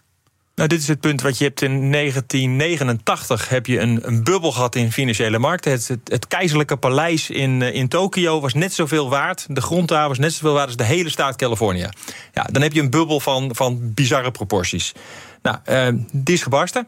Nou, 0.60 0.72
dit 0.72 0.80
is 0.80 0.88
het 0.88 1.00
punt 1.00 1.22
wat 1.22 1.38
je 1.38 1.44
hebt 1.44 1.62
in 1.62 1.92
1989 1.92 3.48
heb 3.48 3.66
je 3.66 3.80
een, 3.80 4.00
een 4.02 4.24
bubbel 4.24 4.52
gehad 4.52 4.74
in 4.74 4.92
financiële 4.92 5.38
markten. 5.38 5.72
Het, 5.72 5.96
het, 6.04 6.26
keizerlijke 6.26 6.76
paleis 6.76 7.30
in, 7.30 7.60
uh, 7.60 7.74
in 7.74 7.88
Tokio 7.88 8.40
was 8.40 8.54
net 8.54 8.72
zoveel 8.72 9.10
waard. 9.10 9.46
De 9.48 9.60
grond 9.60 9.88
daar 9.88 10.08
was 10.08 10.18
net 10.18 10.32
zoveel 10.32 10.52
waard 10.52 10.66
als 10.66 10.76
de 10.76 10.84
hele 10.84 11.08
staat 11.08 11.36
Californië. 11.36 11.88
Ja, 12.32 12.42
dan 12.42 12.62
heb 12.62 12.72
je 12.72 12.80
een 12.80 12.90
bubbel 12.90 13.20
van, 13.20 13.54
van 13.54 13.94
bizarre 13.94 14.30
proporties. 14.30 14.92
Nou, 15.42 15.56
uh, 15.68 16.02
die 16.12 16.34
is 16.34 16.42
gebarsten. 16.42 16.86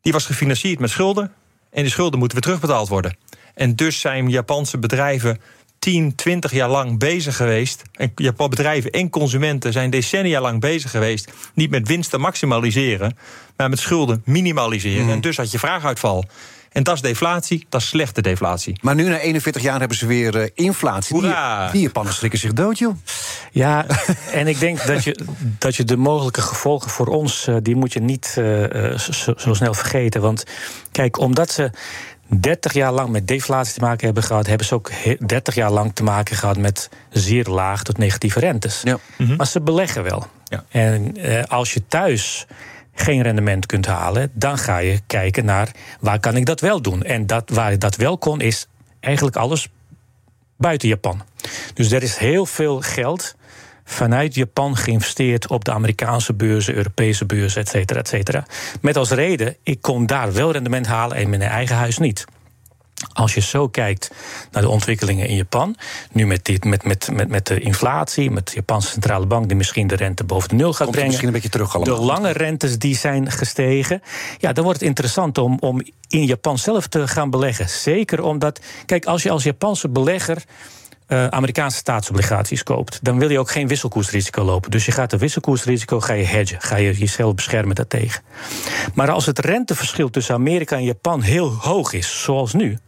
Die 0.00 0.12
was 0.12 0.26
gefinancierd 0.26 0.78
met 0.78 0.90
schulden. 0.90 1.32
En 1.70 1.82
die 1.82 1.90
schulden 1.90 2.18
moeten 2.18 2.38
weer 2.38 2.46
terugbetaald 2.46 2.88
worden. 2.88 3.16
En 3.54 3.76
dus 3.76 4.00
zijn 4.00 4.30
Japanse 4.30 4.78
bedrijven 4.78 5.40
10, 5.84 6.14
20 6.14 6.52
jaar 6.52 6.68
lang 6.68 6.98
bezig 6.98 7.36
geweest. 7.36 7.82
En 7.92 8.12
bedrijven 8.36 8.90
en 8.90 9.10
consumenten 9.10 9.72
zijn 9.72 9.90
decennia 9.90 10.40
lang 10.40 10.60
bezig 10.60 10.90
geweest. 10.90 11.32
Niet 11.54 11.70
met 11.70 11.88
winst 11.88 12.10
te 12.10 12.18
maximaliseren, 12.18 13.16
maar 13.56 13.68
met 13.68 13.78
schulden 13.78 14.22
minimaliseren. 14.24 15.04
Mhm. 15.04 15.12
En 15.12 15.20
dus 15.20 15.36
had 15.36 15.50
je 15.50 15.58
vraaguitval. 15.58 16.24
En 16.72 16.82
dat 16.82 16.94
is 16.94 17.00
deflatie, 17.00 17.66
dat 17.68 17.80
is 17.80 17.86
slechte 17.86 18.22
deflatie. 18.22 18.78
Maar 18.80 18.94
nu 18.94 19.08
na 19.08 19.18
41 19.18 19.62
jaar 19.62 19.78
hebben 19.78 19.96
ze 19.96 20.06
weer 20.06 20.36
uh, 20.36 20.46
inflatie. 20.54 21.16
Hoera. 21.16 21.62
Die, 21.62 21.72
die 21.72 21.82
Japanners 21.82 22.16
schrikken 22.16 22.38
zich 22.38 22.52
dood, 22.52 22.78
joh. 22.78 22.96
Ja, 23.50 23.86
en 24.32 24.46
ik 24.46 24.58
denk 24.58 24.86
dat 24.86 25.04
je, 25.04 25.18
dat 25.58 25.76
je 25.76 25.84
de 25.84 25.96
mogelijke 25.96 26.40
gevolgen 26.40 26.90
voor 26.90 27.06
ons... 27.06 27.46
Uh, 27.48 27.56
die 27.62 27.76
moet 27.76 27.92
je 27.92 28.00
niet 28.00 28.36
uh, 28.38 28.98
zo, 28.98 29.32
zo 29.36 29.54
snel 29.54 29.74
vergeten. 29.74 30.20
Want 30.20 30.44
kijk, 30.92 31.18
omdat 31.18 31.50
ze 31.50 31.70
30 32.40 32.72
jaar 32.72 32.92
lang 32.92 33.08
met 33.08 33.28
deflatie 33.28 33.74
te 33.74 33.80
maken 33.80 34.04
hebben 34.04 34.22
gehad, 34.22 34.46
hebben 34.46 34.66
ze 34.66 34.74
ook 34.74 34.90
30 35.26 35.54
jaar 35.54 35.70
lang 35.70 35.94
te 35.94 36.02
maken 36.02 36.36
gehad 36.36 36.56
met 36.56 36.88
zeer 37.10 37.44
laag 37.48 37.82
tot 37.82 37.98
negatieve 37.98 38.40
rentes. 38.40 38.80
Ja. 38.84 38.98
Mhm. 39.18 39.36
Maar 39.36 39.46
ze 39.46 39.60
beleggen 39.60 40.02
wel. 40.02 40.26
Ja. 40.44 40.64
En 40.68 41.16
eh, 41.16 41.44
als 41.44 41.74
je 41.74 41.86
thuis 41.86 42.46
geen 42.94 43.22
rendement 43.22 43.66
kunt 43.66 43.86
halen, 43.86 44.30
dan 44.32 44.58
ga 44.58 44.78
je 44.78 45.00
kijken 45.06 45.44
naar 45.44 45.70
waar 46.00 46.20
kan 46.20 46.36
ik 46.36 46.46
dat 46.46 46.60
wel 46.60 46.82
doen. 46.82 47.02
En 47.02 47.26
dat, 47.26 47.50
waar 47.50 47.70
je 47.70 47.78
dat 47.78 47.96
wel 47.96 48.18
kon, 48.18 48.40
is 48.40 48.66
eigenlijk 49.00 49.36
alles 49.36 49.68
buiten 50.56 50.88
Japan. 50.88 51.22
Dus 51.74 51.92
er 51.92 52.02
is 52.02 52.16
heel 52.16 52.46
veel 52.46 52.80
geld 52.80 53.34
vanuit 53.84 54.34
Japan 54.34 54.76
geïnvesteerd 54.76 55.48
op 55.48 55.64
de 55.64 55.72
Amerikaanse 55.72 56.34
beurzen, 56.34 56.74
Europese 56.74 57.24
beurzen, 57.24 57.60
et 57.60 57.68
cetera, 57.68 57.98
et 58.00 58.08
cetera. 58.08 58.46
Met 58.80 58.96
als 58.96 59.10
reden, 59.10 59.56
ik 59.62 59.82
kon 59.82 60.06
daar 60.06 60.32
wel 60.32 60.52
rendement 60.52 60.86
halen 60.86 61.16
en 61.16 61.30
mijn 61.30 61.42
eigen 61.42 61.76
huis 61.76 61.98
niet. 61.98 62.24
Als 63.12 63.34
je 63.34 63.40
zo 63.40 63.68
kijkt 63.68 64.10
naar 64.50 64.62
de 64.62 64.68
ontwikkelingen 64.68 65.28
in 65.28 65.36
Japan, 65.36 65.76
nu 66.12 66.26
met, 66.26 66.44
dit, 66.44 66.64
met, 66.64 66.84
met, 66.84 67.08
met, 67.12 67.28
met 67.28 67.46
de 67.46 67.60
inflatie, 67.60 68.30
met 68.30 68.46
de 68.46 68.54
Japanse 68.54 68.88
centrale 68.88 69.26
bank 69.26 69.46
die 69.48 69.56
misschien 69.56 69.86
de 69.86 69.96
rente 69.96 70.24
boven 70.24 70.48
de 70.48 70.54
nul 70.54 70.72
gaat 70.72 70.90
brengen. 70.90 71.06
Misschien 71.06 71.28
een 71.28 71.34
beetje 71.34 71.48
terug 71.48 71.72
De 71.72 71.90
lange 71.90 72.30
rentes 72.30 72.78
die 72.78 72.96
zijn 72.96 73.30
gestegen. 73.30 74.02
Ja, 74.38 74.52
dan 74.52 74.64
wordt 74.64 74.78
het 74.78 74.88
interessant 74.88 75.38
om, 75.38 75.58
om 75.60 75.82
in 76.08 76.24
Japan 76.24 76.58
zelf 76.58 76.86
te 76.86 77.08
gaan 77.08 77.30
beleggen. 77.30 77.68
Zeker 77.68 78.22
omdat, 78.22 78.60
kijk, 78.86 79.04
als 79.04 79.22
je 79.22 79.30
als 79.30 79.42
Japanse 79.42 79.88
belegger 79.88 80.44
uh, 81.08 81.26
Amerikaanse 81.26 81.76
staatsobligaties 81.76 82.62
koopt, 82.62 82.98
dan 83.02 83.18
wil 83.18 83.30
je 83.30 83.38
ook 83.38 83.50
geen 83.50 83.68
wisselkoersrisico 83.68 84.42
lopen. 84.42 84.70
Dus 84.70 84.86
je 84.86 84.92
gaat 84.92 85.10
de 85.10 85.18
wisselkoersrisico 85.18 86.00
ga 86.00 86.12
je 86.12 86.24
hedgen, 86.24 86.60
ga 86.60 86.76
je 86.76 86.98
jezelf 86.98 87.34
beschermen 87.34 87.74
daartegen. 87.74 88.22
Maar 88.94 89.10
als 89.10 89.26
het 89.26 89.38
renteverschil 89.38 90.10
tussen 90.10 90.34
Amerika 90.34 90.76
en 90.76 90.84
Japan 90.84 91.22
heel 91.22 91.52
hoog 91.52 91.92
is, 91.92 92.22
zoals 92.22 92.52
nu, 92.52 92.78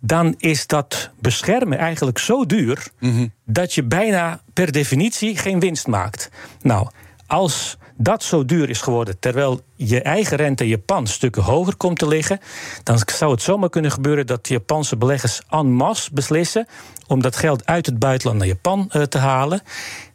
dan 0.00 0.34
is 0.38 0.66
dat 0.66 1.10
beschermen 1.20 1.78
eigenlijk 1.78 2.18
zo 2.18 2.46
duur 2.46 2.86
mhm. 2.98 3.26
dat 3.44 3.74
je 3.74 3.82
bijna 3.82 4.40
per 4.52 4.72
definitie 4.72 5.36
geen 5.36 5.60
winst 5.60 5.86
maakt. 5.86 6.30
Nou, 6.62 6.88
als 7.26 7.76
dat 7.96 8.22
zo 8.22 8.44
duur 8.44 8.70
is 8.70 8.80
geworden, 8.80 9.18
terwijl 9.18 9.60
je 9.76 10.02
eigen 10.02 10.36
rente 10.36 10.62
in 10.62 10.68
Japan 10.68 11.06
stukken 11.06 11.42
hoger 11.42 11.76
komt 11.76 11.98
te 11.98 12.08
liggen, 12.08 12.40
dan 12.82 12.98
zou 13.14 13.30
het 13.30 13.42
zomaar 13.42 13.70
kunnen 13.70 13.90
gebeuren 13.90 14.26
dat 14.26 14.46
de 14.46 14.52
Japanse 14.52 14.96
beleggers 14.96 15.40
en 15.48 15.72
masse 15.72 16.10
beslissen 16.12 16.66
om 17.06 17.22
dat 17.22 17.36
geld 17.36 17.66
uit 17.66 17.86
het 17.86 17.98
buitenland 17.98 18.38
naar 18.38 18.48
Japan 18.48 18.90
uh, 18.92 19.02
te 19.02 19.18
halen. 19.18 19.62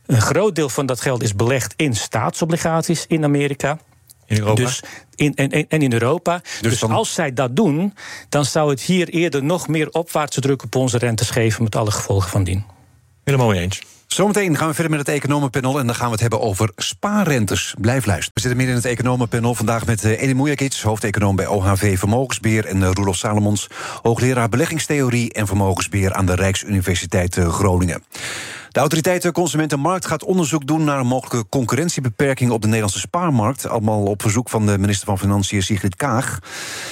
Een 0.05 0.21
groot 0.21 0.55
deel 0.55 0.69
van 0.69 0.85
dat 0.85 1.01
geld 1.01 1.23
is 1.23 1.35
belegd 1.35 1.73
in 1.75 1.95
staatsobligaties 1.95 3.05
in 3.07 3.23
Amerika. 3.23 3.79
In 4.25 4.37
Europa? 4.37 4.61
Dus 4.61 4.83
in, 5.15 5.35
en, 5.35 5.67
en 5.67 5.81
in 5.81 5.93
Europa. 5.93 6.41
Dus, 6.61 6.79
dus 6.79 6.83
als 6.83 7.13
zij 7.13 7.33
dat 7.33 7.55
doen, 7.55 7.93
dan 8.29 8.45
zou 8.45 8.69
het 8.69 8.81
hier 8.81 9.09
eerder 9.09 9.43
nog 9.43 9.67
meer 9.67 9.89
opwaartse 9.89 10.41
druk 10.41 10.63
op 10.63 10.75
onze 10.75 10.97
rentes 10.97 11.29
geven, 11.29 11.63
met 11.63 11.75
alle 11.75 11.91
gevolgen 11.91 12.29
van 12.29 12.43
dien. 12.43 12.65
Helemaal 13.23 13.47
mee 13.47 13.61
eens. 13.61 13.81
Zometeen 14.07 14.57
gaan 14.57 14.67
we 14.67 14.73
verder 14.73 14.91
met 14.91 15.07
het 15.07 15.15
economenpanel 15.15 15.79
en 15.79 15.85
dan 15.85 15.95
gaan 15.95 16.05
we 16.05 16.11
het 16.11 16.21
hebben 16.21 16.41
over 16.41 16.71
spaarrentes. 16.75 17.75
Blijf 17.79 18.05
luisteren. 18.05 18.33
We 18.33 18.41
zitten 18.41 18.57
midden 18.57 18.75
in 18.75 18.81
het 18.81 18.91
economenpanel 18.91 19.55
vandaag 19.55 19.85
met 19.85 20.03
uh, 20.03 20.21
Edi 20.21 20.35
Mujakic, 20.35 20.73
hoofdeconoom 20.73 21.35
bij 21.35 21.47
OHV 21.47 21.99
Vermogensbeheer... 21.99 22.65
en 22.65 22.77
uh, 22.77 22.89
Roelof 22.93 23.15
Salomons, 23.15 23.67
hoogleraar 24.01 24.49
beleggingstheorie 24.49 25.33
en 25.33 25.47
vermogensbeheer... 25.47 26.13
aan 26.13 26.25
de 26.25 26.35
Rijksuniversiteit 26.35 27.37
uh, 27.37 27.53
Groningen. 27.53 28.03
De 28.77 28.83
autoriteit 28.83 29.31
Consumentenmarkt 29.31 30.05
gaat 30.05 30.23
onderzoek 30.23 30.67
doen 30.67 30.83
naar 30.83 30.99
een 30.99 31.07
mogelijke 31.07 31.49
concurrentiebeperking 31.49 32.51
op 32.51 32.61
de 32.61 32.67
Nederlandse 32.67 32.99
spaarmarkt. 32.99 33.67
Allemaal 33.67 34.03
op 34.03 34.21
verzoek 34.21 34.49
van 34.49 34.65
de 34.65 34.77
minister 34.77 35.05
van 35.05 35.19
Financiën 35.19 35.63
Sigrid 35.63 35.95
Kaag. 35.95 36.39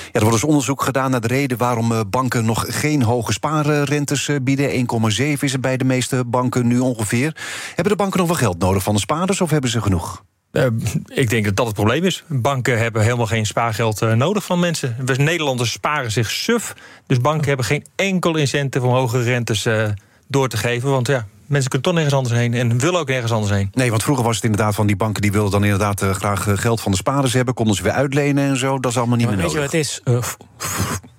Ja, 0.06 0.10
er 0.12 0.20
wordt 0.20 0.36
dus 0.36 0.44
onderzoek 0.44 0.82
gedaan 0.82 1.12
naar 1.12 1.22
de 1.22 1.28
reden 1.28 1.58
waarom 1.58 1.92
eh, 1.92 2.00
banken 2.10 2.46
nog 2.46 2.66
geen 2.68 3.04
hoge 3.04 3.32
spaarrentes 3.32 4.28
eh, 4.28 4.36
bieden. 4.42 4.70
1,7 4.70 5.40
is 5.40 5.52
het 5.52 5.62
bij 5.62 5.78
de 5.78 5.84
meeste 5.84 6.24
banken 6.26 6.68
nu 6.68 6.80
ongeveer. 6.80 7.36
Hebben 7.68 7.92
de 7.92 8.04
banken 8.04 8.20
nog 8.20 8.28
wel 8.28 8.38
geld 8.38 8.60
nodig 8.60 8.84
van 8.84 8.94
de 8.94 9.00
spaarders 9.00 9.42
of 9.42 9.50
hebben 9.50 9.70
ze 9.70 9.82
genoeg? 9.82 10.24
Uh, 10.52 10.66
ik 11.06 11.30
denk 11.30 11.46
dat 11.46 11.56
dat 11.56 11.66
het 11.66 11.76
probleem 11.76 12.04
is. 12.04 12.24
Banken 12.28 12.78
hebben 12.78 13.02
helemaal 13.02 13.28
geen 13.28 13.46
spaargeld 13.46 14.16
nodig 14.16 14.44
van 14.44 14.60
mensen. 14.60 14.96
We 15.06 15.16
Nederlanders 15.16 15.72
sparen 15.72 16.12
zich 16.12 16.32
suf. 16.32 16.74
Dus 17.08 17.20
banken 17.20 17.48
hebben 17.48 17.66
geen 17.66 17.86
enkel 17.96 18.36
incentive 18.36 18.86
om 18.86 18.94
hogere 18.94 19.24
rentes 19.24 19.68
door 20.28 20.48
te 20.48 20.58
geven. 20.58 20.90
Want 20.90 21.08
ja, 21.08 21.28
mensen 21.48 21.70
kunnen 21.70 21.88
toch 21.88 21.94
nergens 21.94 22.14
anders 22.16 22.36
heen 22.36 22.54
en 22.54 22.80
willen 22.80 23.00
ook 23.00 23.08
nergens 23.08 23.32
anders 23.32 23.52
heen. 23.52 23.70
Nee, 23.74 23.90
want 23.90 24.04
vroeger 24.04 24.26
was 24.26 24.36
het 24.36 24.44
inderdaad 24.44 24.76
van 24.76 24.88
die 24.88 24.96
banken 24.96 25.22
die 25.22 25.32
wilden 25.32 25.52
dan 25.52 25.64
inderdaad 25.64 26.02
uh, 26.02 26.12
graag 26.12 26.48
eh, 26.48 26.58
geld 26.58 26.82
van 26.82 26.92
de 26.92 26.98
spaarders 26.98 27.34
hebben, 27.34 27.54
konden 27.54 27.76
ze 27.76 27.84
weer 27.84 27.92
uitlenen 27.92 28.50
en 28.50 28.58
zo. 28.58 28.80
Dat 28.80 28.92
is 28.92 28.98
allemaal 28.98 29.18
niet 29.18 29.28
meer 29.28 29.38
nodig. 29.38 29.54
Weet 29.54 29.62
je 29.62 29.68
wat 29.68 29.72
het 29.72 29.82
is? 29.82 30.02
Uh, 30.06 30.24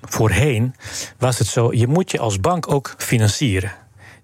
voorheen 0.02 0.74
was 1.18 1.38
het 1.38 1.48
zo, 1.48 1.72
je 1.72 1.86
moet 1.86 2.10
je 2.10 2.18
als 2.18 2.40
bank 2.40 2.72
ook 2.72 2.94
financieren. 2.98 3.72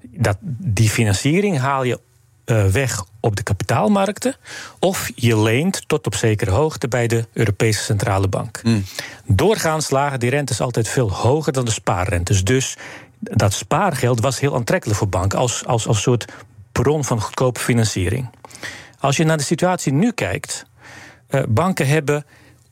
Dat, 0.02 0.36
die 0.58 0.90
financiering 0.90 1.58
haal 1.58 1.82
je 1.84 2.00
uh, 2.46 2.66
weg 2.66 3.04
op 3.20 3.36
de 3.36 3.42
kapitaalmarkten. 3.42 4.36
Of 4.78 5.10
je 5.14 5.38
leent 5.38 5.88
tot 5.88 6.06
op 6.06 6.14
zekere 6.14 6.50
hoogte 6.50 6.88
bij 6.88 7.06
de 7.06 7.26
Europese 7.32 7.82
Centrale 7.82 8.28
Bank. 8.28 8.60
Mm. 8.62 8.84
Doorgaans 9.26 9.90
lagen 9.90 10.20
die 10.20 10.30
rentes 10.30 10.60
altijd 10.60 10.88
veel 10.88 11.12
hoger 11.12 11.52
dan 11.52 11.64
de 11.64 11.70
spaarrentes. 11.70 12.44
Dus 12.44 12.76
dat 13.22 13.52
spaargeld 13.52 14.20
was 14.20 14.40
heel 14.40 14.54
aantrekkelijk 14.54 14.98
voor 14.98 15.08
banken 15.08 15.38
als, 15.38 15.66
als, 15.66 15.86
als 15.86 16.02
soort 16.02 16.32
bron 16.72 17.04
van 17.04 17.20
goedkope 17.20 17.60
financiering. 17.60 18.28
Als 18.98 19.16
je 19.16 19.24
naar 19.24 19.36
de 19.36 19.42
situatie 19.42 19.92
nu 19.92 20.12
kijkt, 20.12 20.66
uh, 21.30 21.42
banken 21.48 21.86
hebben 21.86 22.24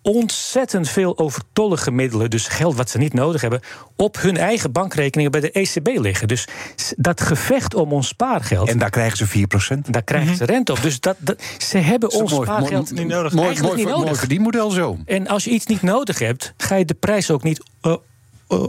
ontzettend 0.02 0.88
veel 0.88 1.18
overtollige 1.18 1.90
middelen, 1.90 2.30
dus 2.30 2.48
geld 2.48 2.76
wat 2.76 2.90
ze 2.90 2.98
niet 2.98 3.12
nodig 3.12 3.40
hebben, 3.40 3.60
op 3.96 4.20
hun 4.20 4.36
eigen 4.36 4.72
bankrekeningen 4.72 5.30
bij 5.30 5.40
de 5.40 5.50
ECB 5.50 5.86
liggen. 5.86 6.28
Dus 6.28 6.48
dat 6.96 7.20
gevecht 7.20 7.74
om 7.74 7.92
ons 7.92 8.08
spaargeld. 8.08 8.68
En 8.68 8.78
daar 8.78 8.90
krijgen 8.90 9.16
ze 9.16 9.76
4%? 9.76 9.90
Daar 9.90 10.02
krijgen 10.02 10.36
ze 10.36 10.44
rente 10.44 10.72
op. 10.72 10.82
Dus 10.82 11.00
dat, 11.00 11.16
dat 11.18 11.42
ze 11.58 11.78
hebben 11.78 12.10
ons 12.10 12.32
spaargeld 12.32 12.90
niet 12.90 13.06
nodig. 13.06 13.32
Mooi, 13.32 13.60
mooi, 13.60 13.76
niet 13.76 13.86
nodig. 13.86 14.04
mooi 14.04 14.16
verdienmodel 14.16 14.70
zo. 14.70 14.98
En 15.04 15.28
als 15.28 15.44
je 15.44 15.50
iets 15.50 15.66
niet 15.66 15.82
nodig 15.82 16.18
hebt, 16.18 16.52
ga 16.56 16.74
je 16.74 16.84
de 16.84 16.94
prijs 16.94 17.30
ook 17.30 17.42
niet. 17.42 17.62
Uh, 17.82 17.92
uh, 17.92 18.58
eh, 18.58 18.68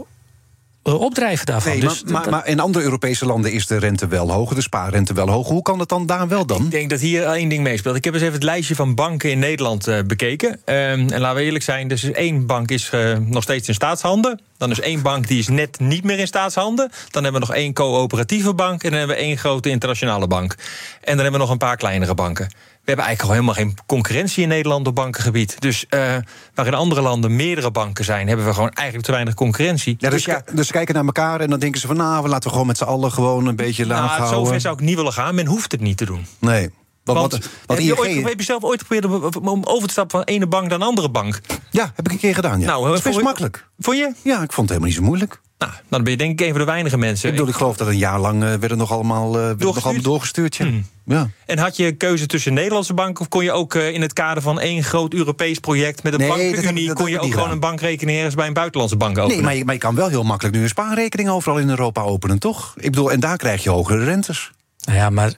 opdrijven 0.82 1.46
daarvan. 1.46 1.72
Nee, 1.72 1.80
dus 1.80 2.04
maar, 2.04 2.30
maar, 2.30 2.46
in 2.46 2.60
andere 2.60 2.84
Europese 2.84 3.26
landen 3.26 3.52
is 3.52 3.66
de 3.66 3.78
rente 3.78 4.06
wel 4.06 4.32
hoger, 4.32 4.54
de 4.54 4.62
spaarrente 4.62 5.14
wel 5.14 5.28
hoger. 5.28 5.52
Hoe 5.52 5.62
kan 5.62 5.78
het 5.78 5.88
dan 5.88 6.06
daar 6.06 6.28
wel 6.28 6.46
dan? 6.46 6.64
Ik 6.64 6.70
denk 6.70 6.90
dat 6.90 7.00
hier 7.00 7.24
één 7.24 7.48
ding 7.48 7.62
meespeelt. 7.62 7.96
Ik 7.96 8.04
heb 8.04 8.14
eens 8.14 8.22
even 8.22 8.34
het 8.34 8.42
lijstje 8.42 8.74
van 8.74 8.94
banken 8.94 9.30
in 9.30 9.38
Nederland 9.38 9.88
uh, 9.88 9.98
bekeken. 10.06 10.60
Uh, 10.66 10.90
en 10.90 11.20
laten 11.20 11.36
we 11.36 11.42
eerlijk 11.42 11.64
zijn, 11.64 11.88
dus 11.88 12.02
één 12.02 12.46
bank 12.46 12.70
is 12.70 12.90
uh, 12.94 13.18
nog 13.18 13.42
steeds 13.42 13.68
in 13.68 13.74
staatshanden. 13.74 14.40
Dan 14.56 14.70
is 14.70 14.80
één 14.80 15.02
bank 15.02 15.28
die 15.28 15.38
is 15.38 15.48
net 15.48 15.80
niet 15.80 16.04
meer 16.04 16.18
in 16.18 16.26
staatshanden. 16.26 16.90
Dan 17.10 17.22
hebben 17.22 17.40
we 17.40 17.46
nog 17.46 17.56
één 17.56 17.72
coöperatieve 17.72 18.54
bank. 18.54 18.82
En 18.82 18.90
dan 18.90 18.98
hebben 18.98 19.16
we 19.16 19.22
één 19.22 19.38
grote 19.38 19.68
internationale 19.68 20.26
bank. 20.26 20.54
En 21.00 21.16
dan 21.16 21.22
hebben 21.22 21.32
we 21.32 21.38
nog 21.38 21.50
een 21.50 21.58
paar 21.58 21.76
kleinere 21.76 22.14
banken. 22.14 22.48
We 22.82 22.88
hebben 22.88 23.06
eigenlijk 23.06 23.38
al 23.38 23.42
helemaal 23.42 23.74
geen 23.74 23.86
concurrentie 23.86 24.42
in 24.42 24.48
Nederland 24.48 24.86
op 24.86 24.94
bankengebied. 24.94 25.60
Dus 25.60 25.86
uh, 25.90 26.16
waar 26.54 26.66
in 26.66 26.74
andere 26.74 27.00
landen 27.00 27.36
meerdere 27.36 27.70
banken 27.70 28.04
zijn, 28.04 28.28
hebben 28.28 28.46
we 28.46 28.54
gewoon 28.54 28.70
eigenlijk 28.70 29.06
te 29.06 29.12
weinig 29.12 29.34
concurrentie. 29.34 29.96
Ja, 29.98 30.10
dus, 30.10 30.24
dus, 30.24 30.34
ja, 30.34 30.42
dus 30.54 30.66
ze 30.66 30.72
kijken 30.72 30.94
naar 30.94 31.04
elkaar 31.04 31.40
en 31.40 31.50
dan 31.50 31.58
denken 31.58 31.80
ze 31.80 31.86
van 31.86 31.96
nou, 31.96 32.28
laten 32.28 32.42
we 32.42 32.50
gewoon 32.50 32.66
met 32.66 32.78
z'n 32.78 32.84
allen 32.84 33.12
gewoon 33.12 33.46
een 33.46 33.56
beetje 33.56 33.86
laag 33.86 33.98
nou, 33.98 34.20
houden. 34.20 34.44
Zover 34.44 34.60
zou 34.60 34.74
ik 34.74 34.80
niet 34.80 34.96
willen 34.96 35.12
gaan. 35.12 35.34
Men 35.34 35.46
hoeft 35.46 35.72
het 35.72 35.80
niet 35.80 35.96
te 35.96 36.04
doen. 36.04 36.26
Nee. 36.38 36.70
Wat, 37.04 37.16
Want, 37.16 37.32
wat, 37.32 37.48
wat 37.66 37.76
heb, 37.76 37.86
je 37.86 37.98
ooit, 37.98 38.24
heb 38.24 38.38
je 38.38 38.44
zelf 38.44 38.62
ooit 38.62 38.80
geprobeerd 38.80 39.36
om 39.36 39.62
over 39.64 39.86
te 39.86 39.92
stappen 39.92 40.18
van 40.18 40.28
ene 40.28 40.46
bank 40.46 40.68
naar 40.68 40.80
een 40.80 40.86
andere 40.86 41.10
bank? 41.10 41.40
Ja, 41.70 41.92
heb 41.94 42.06
ik 42.06 42.12
een 42.12 42.18
keer 42.18 42.34
gedaan. 42.34 42.60
Ja. 42.60 42.66
Nou, 42.66 42.94
het 42.94 43.06
is 43.06 43.22
makkelijk. 43.22 43.68
Vond 43.78 43.96
je? 43.96 44.12
Ja, 44.22 44.42
ik 44.42 44.52
vond 44.52 44.68
het 44.68 44.78
helemaal 44.78 44.88
niet 44.88 44.96
zo 44.96 45.02
moeilijk. 45.02 45.40
Nou, 45.62 45.74
dan 45.88 46.02
ben 46.02 46.12
je 46.12 46.18
denk 46.18 46.40
ik 46.40 46.46
een 46.46 46.50
van 46.50 46.58
de 46.58 46.66
weinige 46.66 46.98
mensen. 46.98 47.28
Ik 47.28 47.34
bedoel, 47.34 47.48
ik 47.48 47.54
geloof 47.54 47.76
dat 47.76 47.88
een 47.88 47.98
jaar 47.98 48.18
lang 48.18 48.42
uh, 48.42 48.54
werden 48.54 48.78
nog 48.78 48.92
allemaal, 48.92 49.40
uh, 49.40 49.50
nog 49.58 49.84
allemaal 49.84 50.02
doorgestuurd. 50.02 50.56
Ja. 50.56 50.64
Hmm. 50.64 50.86
ja. 51.04 51.28
En 51.46 51.58
had 51.58 51.76
je 51.76 51.92
keuze 51.92 52.26
tussen 52.26 52.54
Nederlandse 52.54 52.94
banken... 52.94 53.20
of 53.20 53.28
kon 53.28 53.44
je 53.44 53.52
ook 53.52 53.74
uh, 53.74 53.88
in 53.88 54.02
het 54.02 54.12
kader 54.12 54.42
van 54.42 54.60
één 54.60 54.84
groot 54.84 55.14
Europees 55.14 55.58
project... 55.58 56.02
met 56.02 56.12
een 56.12 56.18
nee, 56.18 56.28
bankenunie, 56.28 56.92
kon 56.92 57.10
je 57.10 57.20
ook 57.20 57.32
gewoon 57.32 57.50
een 57.50 57.60
bankrekening... 57.60 58.16
ergens 58.16 58.34
bij 58.34 58.46
een 58.46 58.52
buitenlandse 58.52 58.96
bank 58.96 59.18
openen? 59.18 59.36
Nee, 59.36 59.44
maar 59.44 59.54
je, 59.54 59.64
maar 59.64 59.74
je 59.74 59.80
kan 59.80 59.94
wel 59.94 60.08
heel 60.08 60.24
makkelijk 60.24 60.56
nu 60.56 60.62
een 60.62 60.68
spaarrekening... 60.68 61.28
overal 61.28 61.58
in 61.58 61.68
Europa 61.68 62.02
openen, 62.02 62.38
toch? 62.38 62.74
Ik 62.76 62.90
bedoel, 62.90 63.12
en 63.12 63.20
daar 63.20 63.36
krijg 63.36 63.62
je 63.62 63.70
hogere 63.70 64.04
rentes. 64.04 64.50
Nou 64.82 64.98
ja, 64.98 65.10
maar 65.10 65.32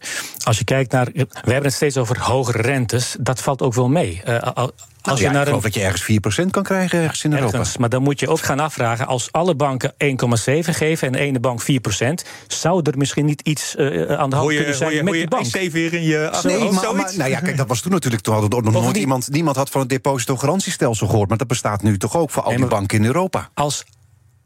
als 0.44 0.58
je 0.58 0.64
kijkt 0.64 0.92
naar. 0.92 1.08
We 1.12 1.26
hebben 1.32 1.62
het 1.62 1.72
steeds 1.72 1.96
over 1.96 2.20
hogere 2.20 2.62
rentes. 2.62 3.16
Dat 3.20 3.40
valt 3.40 3.62
ook 3.62 3.74
wel 3.74 3.88
mee. 3.88 4.22
Uh, 4.28 4.66
als 5.10 5.20
je 5.20 5.28
naar 5.30 5.40
ik 5.40 5.46
geloof 5.46 5.62
dat 5.62 5.74
je 5.74 5.80
ergens 5.80 6.42
4% 6.44 6.50
kan 6.50 6.62
krijgen 6.62 7.00
ergens 7.00 7.24
in 7.24 7.32
Europa. 7.32 7.64
maar 7.78 7.88
dan 7.88 8.02
moet 8.02 8.20
je 8.20 8.28
ook 8.28 8.40
gaan 8.40 8.60
afvragen... 8.60 9.06
als 9.06 9.32
alle 9.32 9.54
banken 9.54 9.92
1,7 9.92 9.96
geven 10.70 11.06
en 11.06 11.12
de 11.12 11.18
ene 11.18 11.40
bank 11.40 11.62
4%... 11.62 11.64
zou 12.46 12.82
er 12.82 12.98
misschien 12.98 13.24
niet 13.24 13.40
iets 13.40 13.74
uh, 13.78 14.12
aan 14.12 14.30
de 14.30 14.36
hand 14.36 14.50
je, 14.50 14.56
kunnen 14.56 14.74
zijn 14.74 14.94
je, 14.94 15.02
met 15.02 15.14
je, 15.14 15.20
de 15.20 15.26
bank? 15.28 15.46
weer 15.72 15.94
in 15.94 16.02
je 16.02 16.40
nee, 16.42 16.58
maar, 16.58 16.94
maar, 16.94 17.12
nou 17.16 17.30
ja, 17.30 17.40
kijk, 17.40 17.56
dat 17.56 17.68
was 17.68 17.80
toen 17.80 17.92
natuurlijk... 17.92 18.22
toen 18.22 18.34
hadden 18.34 18.64
nog 18.64 18.82
nooit 18.82 18.96
iemand, 18.96 19.30
niemand 19.30 19.56
had 19.56 19.70
van 19.70 19.80
het 19.80 19.90
depositogarantiestelsel 19.90 21.06
gehoord... 21.06 21.28
maar 21.28 21.38
dat 21.38 21.46
bestaat 21.46 21.82
nu 21.82 21.98
toch 21.98 22.16
ook 22.16 22.30
voor 22.30 22.42
al 22.42 22.56
die 22.56 22.66
banken 22.66 22.98
in 22.98 23.04
Europa? 23.04 23.50
Als, 23.54 23.84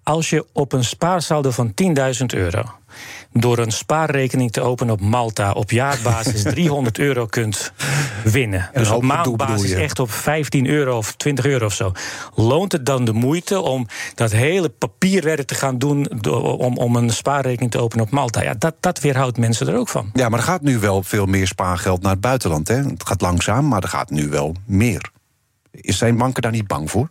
als 0.08 0.30
je 0.30 0.46
op 0.52 0.72
een 0.72 0.84
spaarsaldo 0.84 1.50
van 1.50 1.72
10.000 2.18 2.24
euro 2.26 2.62
door 3.32 3.58
een 3.58 3.70
spaarrekening 3.70 4.52
te 4.52 4.60
openen 4.60 4.94
op 4.94 5.00
Malta 5.00 5.52
op 5.52 5.70
jaarbasis 5.70 6.42
300 6.54 6.98
euro 6.98 7.26
kunt 7.26 7.72
winnen. 8.24 8.70
dus 8.72 8.90
op 8.90 9.02
maandbasis 9.02 9.72
echt 9.72 9.98
op 9.98 10.10
15 10.10 10.66
euro 10.66 10.96
of 10.96 11.12
20 11.12 11.44
euro 11.44 11.64
of 11.64 11.74
zo. 11.74 11.92
Loont 12.34 12.72
het 12.72 12.86
dan 12.86 13.04
de 13.04 13.12
moeite 13.12 13.60
om 13.60 13.86
dat 14.14 14.32
hele 14.32 14.68
papierwerk 14.68 15.46
te 15.46 15.54
gaan 15.54 15.78
doen 15.78 16.24
om, 16.30 16.76
om 16.76 16.96
een 16.96 17.10
spaarrekening 17.10 17.70
te 17.70 17.78
openen 17.78 18.04
op 18.04 18.10
Malta? 18.10 18.42
Ja, 18.42 18.54
dat, 18.58 18.74
dat 18.80 19.00
weerhoudt 19.00 19.38
mensen 19.38 19.68
er 19.68 19.76
ook 19.76 19.88
van. 19.88 20.10
Ja, 20.12 20.28
maar 20.28 20.38
er 20.38 20.44
gaat 20.44 20.62
nu 20.62 20.78
wel 20.78 21.02
veel 21.02 21.26
meer 21.26 21.46
spaargeld 21.46 22.02
naar 22.02 22.12
het 22.12 22.20
buitenland. 22.20 22.68
Hè? 22.68 22.76
Het 22.76 23.06
gaat 23.06 23.20
langzaam, 23.20 23.68
maar 23.68 23.82
er 23.82 23.88
gaat 23.88 24.10
nu 24.10 24.28
wel 24.28 24.54
meer. 24.66 25.10
Zijn 25.72 26.16
banken 26.16 26.42
daar 26.42 26.52
niet 26.52 26.66
bang 26.66 26.90
voor? 26.90 27.08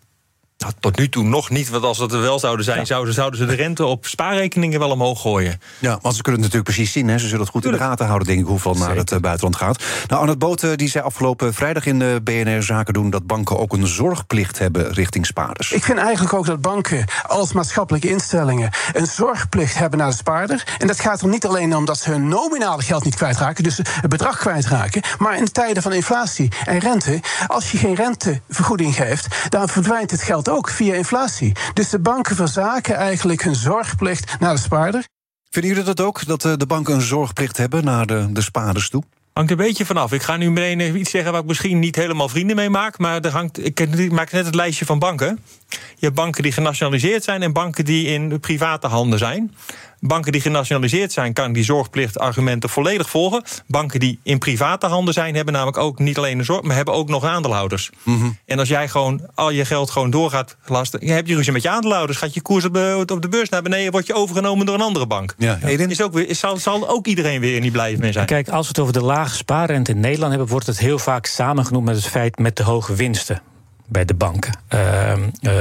Nou, 0.58 0.74
tot 0.80 0.98
nu 0.98 1.10
toe 1.10 1.24
nog 1.24 1.50
niet, 1.50 1.70
want 1.70 1.84
als 1.84 1.98
dat 1.98 2.14
er 2.14 2.22
wel 2.22 2.40
zouden 2.40 2.66
zijn, 2.66 2.86
zouden, 2.86 3.14
zouden 3.14 3.40
ze 3.40 3.46
de 3.46 3.56
rente 3.56 3.86
op 3.86 4.06
spaarrekeningen 4.06 4.80
wel 4.80 4.92
omhoog 4.92 5.22
gooien. 5.22 5.62
Ja, 5.80 6.00
want 6.02 6.16
ze 6.16 6.22
kunnen 6.22 6.42
het 6.42 6.52
natuurlijk 6.52 6.64
precies 6.64 6.92
zien. 6.92 7.08
Hè. 7.08 7.18
Ze 7.18 7.28
zullen 7.28 7.42
het 7.42 7.50
goed 7.50 7.66
in 7.66 7.72
de 7.72 7.78
gaten 7.78 8.06
houden, 8.06 8.28
denk 8.28 8.40
ik, 8.40 8.46
hoeveel 8.46 8.74
naar 8.74 8.96
het 8.96 9.12
uh, 9.12 9.20
buitenland 9.20 9.56
gaat. 9.56 9.84
Nou, 10.08 10.22
Annette 10.22 10.46
Boot 10.46 10.78
die 10.78 10.90
zei 10.90 11.04
afgelopen 11.04 11.54
vrijdag 11.54 11.86
in 11.86 12.00
de 12.00 12.22
BNR 12.24 12.64
Zaken 12.64 12.94
doen 12.94 13.10
dat 13.10 13.28
banken 13.28 13.58
ook 13.58 13.74
een 13.74 13.88
zorgplicht 13.88 14.60
hebben 14.60 14.94
richting 14.94 15.26
spaarders. 15.26 15.72
Ik 15.72 15.84
vind 15.84 15.98
eigenlijk 15.98 16.34
ook 16.34 16.46
dat 16.46 16.62
banken 16.62 17.06
als 17.28 17.54
maatschappelijke 17.54 18.10
instellingen 18.10 18.70
een 18.94 19.08
zorgplicht 19.08 19.78
hebben 19.78 20.00
naar 20.00 20.10
de 20.10 20.16
spaarder. 20.16 20.64
En 20.78 20.88
dat 20.88 21.00
gaat 21.00 21.22
er 21.22 21.28
niet 21.28 21.46
alleen 21.46 21.76
om 21.76 21.86
dat 21.86 22.00
ze 22.00 22.12
hun 22.12 22.28
nominale 22.28 22.82
geld 22.82 23.04
niet 23.04 23.16
kwijtraken, 23.16 23.64
dus 23.64 23.78
het 23.78 24.10
bedrag 24.10 24.38
kwijtraken, 24.38 25.02
maar 25.18 25.38
in 25.38 25.52
tijden 25.52 25.84
van 25.84 25.94
inflatie 25.94 26.52
en 26.66 26.80
rente, 26.80 27.20
als 27.48 27.72
je 27.72 27.78
geen 27.78 27.96
rentevergoeding 27.96 28.96
geeft, 28.96 29.28
dan 29.50 29.70
verdwijnt 29.70 30.12
het 30.12 30.22
geld 30.22 30.46
ook 30.50 30.70
via 30.70 30.94
inflatie. 30.94 31.56
Dus 31.74 31.90
de 31.90 32.00
banken 32.00 32.36
verzaken 32.36 32.96
eigenlijk 32.96 33.44
hun 33.44 33.56
zorgplicht 33.56 34.40
naar 34.40 34.54
de 34.54 34.62
spaarder. 34.62 35.08
Vinden 35.50 35.72
jullie 35.72 35.86
dat 35.86 36.06
ook, 36.06 36.26
dat 36.26 36.46
eh, 36.46 36.54
de 36.58 36.66
banken 36.66 36.94
een 36.94 37.02
zorgplicht 37.02 37.58
hebben 37.58 37.84
naar 37.84 38.06
de, 38.06 38.28
de 38.32 38.42
spaarders 38.42 38.90
toe? 38.90 39.04
Hangt 39.34 39.52
een 39.52 39.58
beetje 39.58 39.86
vanaf. 39.86 40.12
Ik 40.12 40.22
ga 40.22 40.38
nu 40.38 40.52
meteen 40.52 40.96
iets 40.96 41.12
zeggen 41.12 41.32
waar 41.32 41.42
ik 41.42 41.48
misschien 41.48 41.80
niet 41.80 41.96
helemaal 41.96 42.30
vrienden 42.30 42.56
mee 42.56 42.70
maak. 42.70 42.98
Maar 42.98 43.22
er 43.22 43.32
hangt, 43.32 43.66
ik 43.66 44.12
maak 44.12 44.32
net 44.32 44.46
het 44.46 44.56
lijstje 44.56 44.86
van 44.86 45.00
banken. 45.00 45.40
Je 45.70 46.06
hebt 46.06 46.16
banken 46.16 46.44
die 46.44 46.52
genationaliseerd 46.52 47.24
zijn 47.24 47.42
en 47.42 47.54
banken 47.54 47.86
die 47.86 48.06
in 48.08 48.40
private 48.40 48.88
handen 48.88 49.20
zijn. 49.20 49.56
Banken 50.00 50.32
die 50.32 50.42
genationaliseerd 50.42 51.12
zijn, 51.12 51.34
kan 51.34 51.54
die 51.54 51.64
zorgplichtargumenten 51.64 52.70
volledig 52.70 53.10
volgen. 53.10 53.44
Banken 53.68 54.00
die 54.00 54.20
in 54.24 54.38
private 54.38 54.86
handen 54.86 55.14
zijn, 55.14 55.36
hebben 55.36 55.54
namelijk 55.54 55.78
ook 55.78 56.00
niet 56.00 56.18
alleen 56.18 56.40
een 56.40 56.46
zorg, 56.46 56.62
maar 56.62 56.76
hebben 56.76 56.94
ook 56.94 57.10
nog 57.10 57.24
aandeelhouders. 57.24 57.90
Mhm. 58.04 58.30
En 58.46 58.60
als 58.60 58.68
jij 58.68 58.88
gewoon 58.88 59.22
al 59.36 59.50
je 59.50 59.66
geld 59.66 59.90
gewoon 59.90 60.10
doorgaat 60.10 60.58
lasten, 60.66 61.06
je 61.06 61.12
hebt 61.12 61.28
je 61.28 61.36
ruzie 61.36 61.52
met 61.54 61.62
je 61.62 61.70
aandeelhouders, 61.70 62.18
gaat 62.18 62.34
je 62.34 62.42
koers 62.42 62.66
op 62.66 62.74
de, 62.74 63.06
op 63.08 63.22
de 63.22 63.30
beurs 63.30 63.50
naar 63.50 63.62
beneden, 63.62 63.92
wordt 63.92 64.08
je 64.08 64.14
overgenomen 64.14 64.66
door 64.66 64.76
een 64.76 64.82
andere 64.82 65.08
bank. 65.08 65.34
Ja, 65.38 65.60
Eden? 65.64 65.90
Is 65.90 66.02
ook 66.02 66.14
weer, 66.14 66.30
is, 66.30 66.40
zal, 66.40 66.58
zal 66.58 66.90
ook 66.90 67.08
iedereen 67.08 67.40
weer 67.40 67.60
niet 67.60 67.72
blijven 67.72 68.00
mee 68.00 68.12
zijn. 68.12 68.26
Kijk, 68.26 68.50
als 68.50 68.62
we 68.62 68.68
het 68.68 68.80
over 68.80 68.94
de 68.94 69.04
lage 69.04 69.36
spaarrente 69.36 69.92
in 69.92 70.00
Nederland 70.00 70.30
hebben, 70.30 70.50
wordt 70.50 70.68
het 70.68 70.80
heel 70.80 71.00
vaak 71.00 71.26
samengenoemd 71.26 71.86
met 71.86 71.96
het 71.96 72.08
feit 72.08 72.38
met 72.38 72.56
de 72.56 72.64
hoge 72.64 72.96
winsten 72.96 73.42
bij 73.88 74.06
de 74.06 74.14
banken. 74.14 74.60
Uh, 74.74 75.14
uh, 75.42 75.52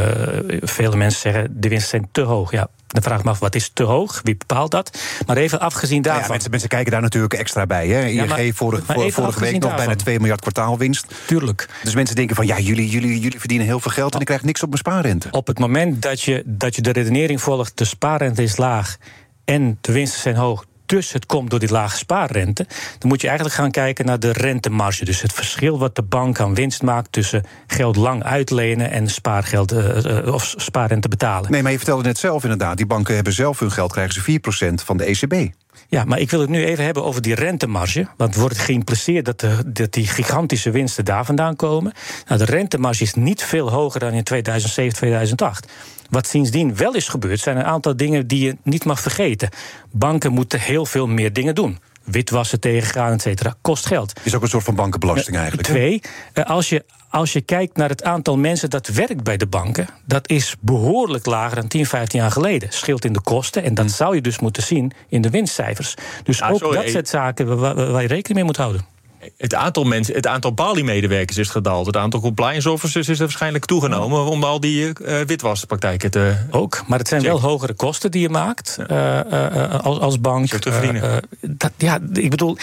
vele 0.61 0.97
mensen 0.97 1.21
zeggen 1.21 1.61
de 1.61 1.69
winsten 1.69 1.91
zijn 1.91 2.09
te 2.13 2.21
hoog. 2.21 2.51
Ja, 2.51 2.69
dan 2.87 3.03
vraag 3.03 3.19
ik 3.19 3.25
me 3.25 3.31
af, 3.31 3.39
wat 3.39 3.55
is 3.55 3.71
te 3.73 3.83
hoog? 3.83 4.21
Wie 4.23 4.37
bepaalt 4.37 4.71
dat? 4.71 4.99
Maar 5.27 5.37
even 5.37 5.61
afgezien 5.61 6.03
daarvan... 6.03 6.23
Ja, 6.23 6.29
mensen, 6.29 6.51
mensen, 6.51 6.69
kijken 6.69 6.93
daar 6.93 7.01
natuurlijk 7.01 7.35
extra 7.35 7.67
bij. 7.67 7.89
Hè? 7.89 8.05
ING 8.05 8.15
ja, 8.15 8.25
maar, 8.25 8.39
vorige, 8.55 8.83
maar 8.87 9.11
vorige 9.11 9.41
week 9.41 9.61
nog 9.61 9.75
bijna 9.75 9.95
2 9.95 10.19
miljard 10.19 10.41
kwartaalwinst. 10.41 11.15
Tuurlijk. 11.27 11.69
Dus 11.83 11.95
mensen 11.95 12.17
denken 12.17 12.37
van, 12.37 12.47
ja, 12.47 12.59
jullie, 12.59 12.89
jullie, 12.89 13.21
jullie 13.21 13.39
verdienen 13.39 13.67
heel 13.67 13.81
veel 13.81 13.91
geld... 13.91 14.15
en 14.15 14.21
ik 14.21 14.27
krijg 14.27 14.43
niks 14.43 14.63
op 14.63 14.69
mijn 14.69 14.81
spaarrente. 14.81 15.29
Op 15.31 15.47
het 15.47 15.59
moment 15.59 16.03
dat 16.03 16.23
je, 16.23 16.43
dat 16.47 16.75
je 16.75 16.83
de 16.83 16.91
redenering 16.91 17.41
volgt... 17.41 17.79
de 17.79 17.85
spaarrente 17.85 18.43
is 18.43 18.57
laag 18.57 18.97
en 19.45 19.79
de 19.81 19.93
winsten 19.93 20.21
zijn 20.21 20.37
hoog 20.37 20.65
dus 20.87 21.13
het 21.13 21.27
komt 21.27 21.51
door 21.51 21.59
die 21.59 21.71
lage 21.71 21.97
spaarrente, 21.97 22.67
dan 22.99 23.09
moet 23.09 23.21
je 23.21 23.27
eigenlijk 23.27 23.57
gaan 23.57 23.71
kijken 23.71 24.07
naar 24.07 24.21
de 24.21 24.33
rentemarge. 24.33 25.05
Dus 25.05 25.23
het 25.23 25.33
verschil 25.33 25.79
wat 25.79 25.97
de 25.97 26.03
bank 26.03 26.41
aan 26.41 26.55
winst 26.55 26.83
maakt 26.83 27.13
tussen 27.13 27.45
geld 27.67 27.97
lang 27.97 28.23
uitlenen 28.23 28.91
en 28.91 29.09
spaargeld 29.09 29.73
uh, 29.73 30.33
of 30.35 30.55
spaarrente 30.57 31.09
betalen. 31.09 31.51
Nee, 31.51 31.63
maar 31.63 31.73
je 31.73 31.77
vertelde 31.77 32.03
net 32.03 32.19
zelf 32.19 32.43
inderdaad, 32.43 32.77
die 32.77 32.87
banken 32.87 33.15
hebben 33.15 33.33
zelf 33.33 33.59
hun 33.59 33.73
geld, 33.73 33.93
krijgen 33.93 34.15
ze 34.15 34.41
4% 34.73 34.85
van 34.85 34.97
de 34.97 35.05
ECB. 35.05 35.55
Ja, 35.89 36.05
maar 36.05 36.19
ik 36.19 36.31
wil 36.31 36.41
het 36.41 36.49
nu 36.49 36.65
even 36.65 36.85
hebben 36.85 37.05
over 37.05 37.23
die 37.23 37.35
rentemarge. 37.35 38.07
Want 38.17 38.35
wordt 38.35 38.59
geïmpliceerd 38.59 39.25
dat, 39.25 39.41
de, 39.41 39.73
dat 39.73 39.93
die 39.93 40.07
gigantische 40.07 40.71
winsten 40.71 41.05
daar 41.05 41.25
vandaan 41.25 41.57
komen. 41.57 41.93
Nou, 42.27 42.39
de 42.39 42.45
rentemarge 42.45 43.03
is 43.03 43.15
niet 43.15 43.43
veel 43.43 43.71
hoger 43.71 44.01
dan 44.01 44.13
in 44.13 44.25
2007, 44.25 44.97
2008. 44.97 45.73
Wat 46.11 46.27
sindsdien 46.27 46.77
wel 46.77 46.95
is 46.95 47.09
gebeurd, 47.09 47.41
zijn 47.41 47.57
een 47.57 47.65
aantal 47.65 47.97
dingen 47.97 48.27
die 48.27 48.45
je 48.45 48.57
niet 48.63 48.85
mag 48.85 49.01
vergeten. 49.01 49.49
Banken 49.91 50.33
moeten 50.33 50.61
heel 50.61 50.87
veel 50.87 51.07
meer 51.07 51.33
dingen 51.33 51.55
doen 51.55 51.79
witwassen 52.07 52.61
tegengaan, 52.61 53.13
et 53.13 53.23
cetera, 53.23 53.55
kost 53.61 53.87
geld. 53.87 54.21
Is 54.23 54.35
ook 54.35 54.43
een 54.43 54.49
soort 54.49 54.65
van 54.65 54.75
bankenbelasting 54.75 55.37
eigenlijk. 55.37 55.69
Twee, 55.69 56.03
eh, 56.33 56.45
als 56.45 56.69
je, 56.69 56.85
als 57.09 57.33
je 57.33 57.41
kijkt 57.41 57.77
naar 57.77 57.89
het 57.89 58.03
aantal 58.03 58.37
mensen 58.39 58.71
dat 58.71 58.87
werkt 58.87 59.23
bij 59.23 59.37
de 59.37 59.47
banken, 59.47 59.89
dat 60.05 60.29
is 60.29 60.55
behoorlijk 60.61 61.27
lager 61.27 61.57
dan 61.57 61.69
10, 61.69 61.87
15 61.87 62.21
jaar 62.21 62.31
geleden. 62.31 62.69
Scheelt 62.73 63.05
in 63.05 63.13
de 63.13 63.21
kosten 63.21 63.63
en 63.63 63.75
dat 63.75 63.85
hmm. 63.85 63.95
zou 63.95 64.15
je 64.15 64.21
dus 64.21 64.39
moeten 64.39 64.63
zien 64.63 64.93
in 65.09 65.21
de 65.21 65.31
winstcijfers. 65.31 65.95
Dus 66.23 66.43
ook 66.43 66.73
dat 66.73 66.89
zijn 66.89 67.07
zaken 67.07 67.59
waar, 67.59 67.75
waar 67.75 68.03
je 68.03 68.09
rekening 68.09 68.35
mee 68.35 68.45
moet 68.45 68.57
houden 68.57 68.95
het 69.37 69.55
aantal 69.55 69.85
mensen, 69.85 70.15
het 70.15 70.27
aantal 70.27 70.53
Bali-medewerkers 70.53 71.39
is 71.39 71.49
gedaald. 71.49 71.87
Het 71.87 71.97
aantal 71.97 72.21
compliance 72.21 72.71
officers 72.71 73.09
is 73.09 73.19
er 73.19 73.25
waarschijnlijk 73.25 73.65
toegenomen 73.65 74.25
om 74.25 74.45
al 74.45 74.61
die 74.61 74.85
uh, 74.85 75.21
witwaspraktijken 75.21 76.11
te. 76.11 76.35
Ook, 76.51 76.85
maar 76.87 76.99
het 76.99 77.09
zijn 77.09 77.23
wel 77.23 77.41
hogere 77.41 77.75
kosten 77.75 78.11
die 78.11 78.21
je 78.21 78.29
maakt 78.29 78.79
uh, 78.91 79.21
uh, 79.31 79.75
als, 79.81 79.99
als 79.99 80.21
bank. 80.21 80.49
te 80.49 80.73
verdienen. 80.73 81.23
Dat, 81.41 81.73
ja, 81.77 81.99
ik 82.13 82.31
bedoel, 82.31 82.57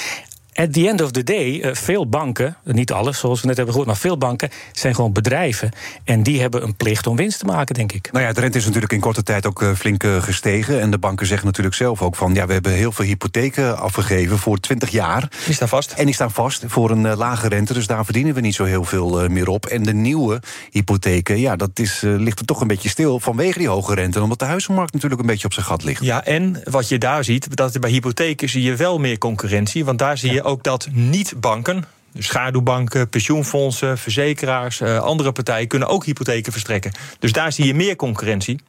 at 0.53 0.73
the 0.73 0.87
end 0.87 1.01
of 1.01 1.11
the 1.11 1.23
day, 1.23 1.61
uh, 1.61 1.73
veel 1.73 2.07
banken, 2.07 2.57
niet 2.63 2.91
alles 2.91 3.19
zoals 3.19 3.41
we 3.41 3.47
net 3.47 3.55
hebben 3.55 3.73
gehoord, 3.73 3.91
maar 3.91 4.01
veel 4.01 4.17
banken 4.17 4.49
zijn 4.71 4.95
gewoon 4.95 5.13
bedrijven. 5.13 5.71
En 6.03 6.23
die 6.23 6.41
hebben 6.41 6.63
een 6.63 6.75
plicht 6.75 7.07
om 7.07 7.15
winst 7.15 7.39
te 7.39 7.45
maken, 7.45 7.75
denk 7.75 7.91
ik. 7.91 8.11
Nou 8.11 8.25
ja, 8.25 8.33
de 8.33 8.39
rente 8.39 8.57
is 8.57 8.65
natuurlijk 8.65 8.93
in 8.93 8.99
korte 8.99 9.23
tijd 9.23 9.45
ook 9.45 9.61
uh, 9.61 9.73
flink 9.73 10.03
uh, 10.03 10.21
gestegen. 10.21 10.81
En 10.81 10.91
de 10.91 10.97
banken 10.97 11.27
zeggen 11.27 11.47
natuurlijk 11.47 11.75
zelf 11.75 12.01
ook 12.01 12.15
van 12.15 12.33
ja, 12.33 12.45
we 12.45 12.53
hebben 12.53 12.71
heel 12.71 12.91
veel 12.91 13.05
hypotheken 13.05 13.77
afgegeven 13.77 14.37
voor 14.37 14.59
20 14.59 14.89
jaar. 14.89 15.29
Die 15.45 15.53
staan 15.53 15.67
vast. 15.67 15.91
En 15.91 16.05
die 16.05 16.13
staan 16.13 16.31
vast 16.31 16.63
voor 16.67 16.91
een 16.91 17.15
lage 17.15 17.47
rente. 17.47 17.73
Dus 17.73 17.87
daar 17.87 18.03
verdienen 18.03 18.33
we 18.33 18.41
niet 18.41 18.55
zo 18.55 18.63
heel 18.63 18.83
veel 18.83 19.27
meer 19.27 19.47
op. 19.47 19.65
En 19.65 19.83
de 19.83 19.93
nieuwe 19.93 20.41
hypotheken, 20.71 21.39
ja, 21.39 21.55
dat 21.55 21.79
is, 21.79 22.01
ligt 22.01 22.39
er 22.39 22.45
toch 22.45 22.61
een 22.61 22.67
beetje 22.67 22.89
stil 22.89 23.19
vanwege 23.19 23.57
die 23.57 23.67
hoge 23.67 23.95
rente. 23.95 24.21
Omdat 24.21 24.39
de 24.39 24.45
huizenmarkt 24.45 24.93
natuurlijk 24.93 25.21
een 25.21 25.27
beetje 25.27 25.45
op 25.45 25.53
zijn 25.53 25.65
gat 25.65 25.83
ligt. 25.83 26.03
Ja, 26.03 26.25
en 26.25 26.61
wat 26.63 26.89
je 26.89 26.97
daar 26.97 27.23
ziet, 27.23 27.55
dat 27.55 27.79
bij 27.79 27.89
hypotheken 27.89 28.49
zie 28.49 28.63
je 28.63 28.75
wel 28.75 28.99
meer 28.99 29.17
concurrentie. 29.17 29.85
Want 29.85 29.99
daar 29.99 30.17
zie 30.17 30.31
je 30.31 30.42
ook 30.43 30.63
dat 30.63 30.87
niet-banken, 30.91 31.85
dus 32.11 32.25
schaduwbanken, 32.25 33.09
pensioenfondsen, 33.09 33.97
verzekeraars, 33.97 34.79
uh, 34.79 34.99
andere 34.99 35.31
partijen 35.31 35.67
kunnen 35.67 35.87
ook 35.87 36.05
hypotheken 36.05 36.51
verstrekken. 36.51 36.91
Dus 37.19 37.31
daar 37.31 37.51
zie 37.51 37.65
je 37.65 37.73
meer 37.73 37.95
concurrentie. 37.95 38.59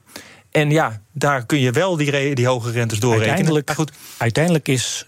En 0.50 0.70
ja, 0.70 1.00
daar 1.12 1.46
kun 1.46 1.58
je 1.58 1.70
wel 1.70 1.96
die, 1.96 2.34
die 2.34 2.46
hoge 2.46 2.70
rentes 2.70 2.98
doorrekenen. 2.98 3.34
Uiteindelijk, 3.34 3.70
goed. 3.70 3.92
uiteindelijk 4.18 4.68
is 4.68 5.06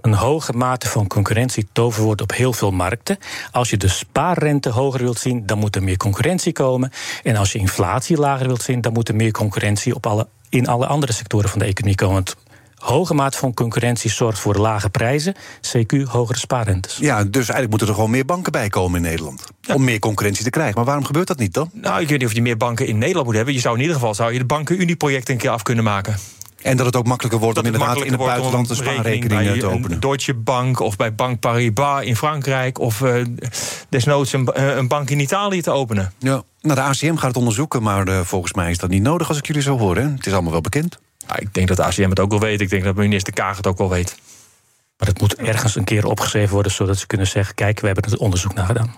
een 0.00 0.14
hoge 0.14 0.52
mate 0.52 0.88
van 0.88 1.06
concurrentie 1.06 1.68
toverwoord 1.72 2.20
op 2.20 2.32
heel 2.32 2.52
veel 2.52 2.70
markten. 2.70 3.18
Als 3.52 3.70
je 3.70 3.76
de 3.76 3.88
spaarrente 3.88 4.68
hoger 4.68 5.02
wilt 5.02 5.18
zien, 5.18 5.46
dan 5.46 5.58
moet 5.58 5.76
er 5.76 5.82
meer 5.82 5.96
concurrentie 5.96 6.52
komen. 6.52 6.92
En 7.22 7.36
als 7.36 7.52
je 7.52 7.58
inflatie 7.58 8.16
lager 8.16 8.46
wilt 8.46 8.62
zien, 8.62 8.80
dan 8.80 8.92
moet 8.92 9.08
er 9.08 9.14
meer 9.14 9.30
concurrentie 9.30 9.94
op 9.94 10.06
alle, 10.06 10.26
in 10.48 10.66
alle 10.66 10.86
andere 10.86 11.12
sectoren 11.12 11.48
van 11.48 11.58
de 11.58 11.64
economie 11.64 11.96
komen. 11.96 12.14
Want 12.14 12.36
hoge 12.86 13.14
mate 13.14 13.38
van 13.38 13.54
concurrentie 13.54 14.10
zorgt 14.10 14.38
voor 14.38 14.56
lage 14.56 14.90
prijzen, 14.90 15.34
CQ 15.60 16.02
hogere 16.02 16.38
spaarrentes. 16.38 16.96
Ja, 16.96 17.24
dus 17.24 17.34
eigenlijk 17.34 17.70
moeten 17.70 17.88
er 17.88 17.94
gewoon 17.94 18.10
meer 18.10 18.24
banken 18.24 18.52
bij 18.52 18.68
komen 18.68 18.96
in 18.96 19.02
Nederland. 19.02 19.44
Om 19.74 19.84
meer 19.84 19.98
concurrentie 19.98 20.44
te 20.44 20.50
krijgen. 20.50 20.74
Maar 20.74 20.84
waarom 20.84 21.04
gebeurt 21.04 21.26
dat 21.26 21.38
niet 21.38 21.54
dan? 21.54 21.70
Nou, 21.72 22.00
ik 22.00 22.08
weet 22.08 22.18
niet 22.18 22.28
of 22.28 22.34
je 22.34 22.42
meer 22.42 22.56
banken 22.56 22.86
in 22.86 22.98
Nederland 22.98 23.26
moet 23.26 23.34
hebben. 23.34 23.54
Je 23.54 23.60
zou 23.60 23.74
in 23.74 23.80
ieder 23.80 23.96
geval 23.96 24.14
zou 24.14 24.32
je 24.32 24.38
de 24.38 24.44
banken-Unie-project 24.44 25.28
een 25.28 25.36
keer 25.36 25.50
af 25.50 25.62
kunnen 25.62 25.84
maken. 25.84 26.16
En 26.62 26.76
dat 26.76 26.86
het 26.86 26.96
ook 26.96 27.06
makkelijker 27.06 27.40
wordt 27.40 27.58
om 27.58 27.64
inderdaad 27.64 27.96
in 27.96 28.12
het 28.12 28.20
buitenland 28.20 28.70
een 28.70 28.76
spaarrekening 28.76 29.58
te 29.58 29.66
openen. 29.66 30.00
Deutsche 30.00 30.34
Bank 30.34 30.80
of 30.80 30.96
bij 30.96 31.14
Bank 31.14 31.40
Paribas 31.40 32.04
in 32.04 32.16
Frankrijk. 32.16 32.78
Of 32.78 33.00
uh, 33.00 33.24
desnoods 33.88 34.32
een, 34.32 34.48
uh, 34.56 34.76
een, 34.76 34.88
bank 34.88 35.10
in 35.10 35.20
Italië 35.20 35.60
te 35.60 35.70
openen. 35.70 36.12
Ja, 36.18 36.42
nou, 36.60 36.74
de 36.74 36.80
ACM 36.80 37.14
gaat 37.14 37.28
het 37.28 37.36
onderzoeken, 37.36 37.82
maar 37.82 38.08
uh, 38.08 38.20
volgens 38.20 38.52
mij 38.52 38.70
is 38.70 38.78
dat 38.78 38.90
niet 38.90 39.02
nodig 39.02 39.28
als 39.28 39.38
ik 39.38 39.46
jullie 39.46 39.62
zo 39.62 39.78
hoor. 39.78 39.96
Hè? 39.96 40.02
Het 40.02 40.26
is 40.26 40.32
allemaal 40.32 40.52
wel 40.52 40.60
bekend. 40.60 40.98
Ja, 41.28 41.38
ik 41.38 41.54
denk 41.54 41.68
dat 41.68 41.76
de 41.76 41.84
ACM 41.84 42.08
het 42.08 42.20
ook 42.20 42.30
wel 42.30 42.40
weet. 42.40 42.60
Ik 42.60 42.70
denk 42.70 42.84
dat 42.84 42.96
minister 42.96 43.32
Kaag 43.32 43.56
het 43.56 43.66
ook 43.66 43.78
wel 43.78 43.90
weet. 43.90 44.16
Maar 44.98 45.08
het 45.08 45.20
moet 45.20 45.34
ergens 45.34 45.76
een 45.76 45.84
keer 45.84 46.06
opgeschreven 46.06 46.54
worden... 46.54 46.72
zodat 46.72 46.98
ze 46.98 47.06
kunnen 47.06 47.26
zeggen, 47.26 47.54
kijk, 47.54 47.80
we 47.80 47.86
hebben 47.86 48.04
het 48.10 48.18
onderzoek 48.18 48.54
naar 48.54 48.66
gedaan. 48.66 48.94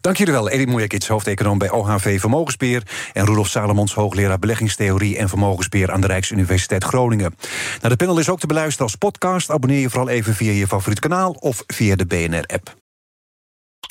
Dank 0.00 0.16
jullie 0.16 0.32
wel, 0.32 0.50
Eddie 0.50 0.66
Moejakits, 0.66 1.08
hoofdeconoom 1.08 1.58
bij 1.58 1.70
OHV 1.70 2.20
Vermogensbeheer... 2.20 2.82
en 3.12 3.26
Rudolf 3.26 3.48
Salomons, 3.48 3.94
hoogleraar 3.94 4.38
beleggingstheorie 4.38 5.18
en 5.18 5.28
vermogensbeheer... 5.28 5.90
aan 5.90 6.00
de 6.00 6.06
Rijksuniversiteit 6.06 6.84
Groningen. 6.84 7.34
Nou, 7.80 7.88
de 7.88 7.96
panel 7.96 8.18
is 8.18 8.28
ook 8.28 8.40
te 8.40 8.46
beluisteren 8.46 8.86
als 8.86 8.96
podcast. 8.96 9.50
Abonneer 9.50 9.80
je 9.80 9.90
vooral 9.90 10.08
even 10.08 10.34
via 10.34 10.52
je 10.52 10.66
favoriet 10.66 11.00
kanaal 11.00 11.30
of 11.30 11.64
via 11.66 11.96
de 11.96 12.06
BNR-app. 12.06 12.83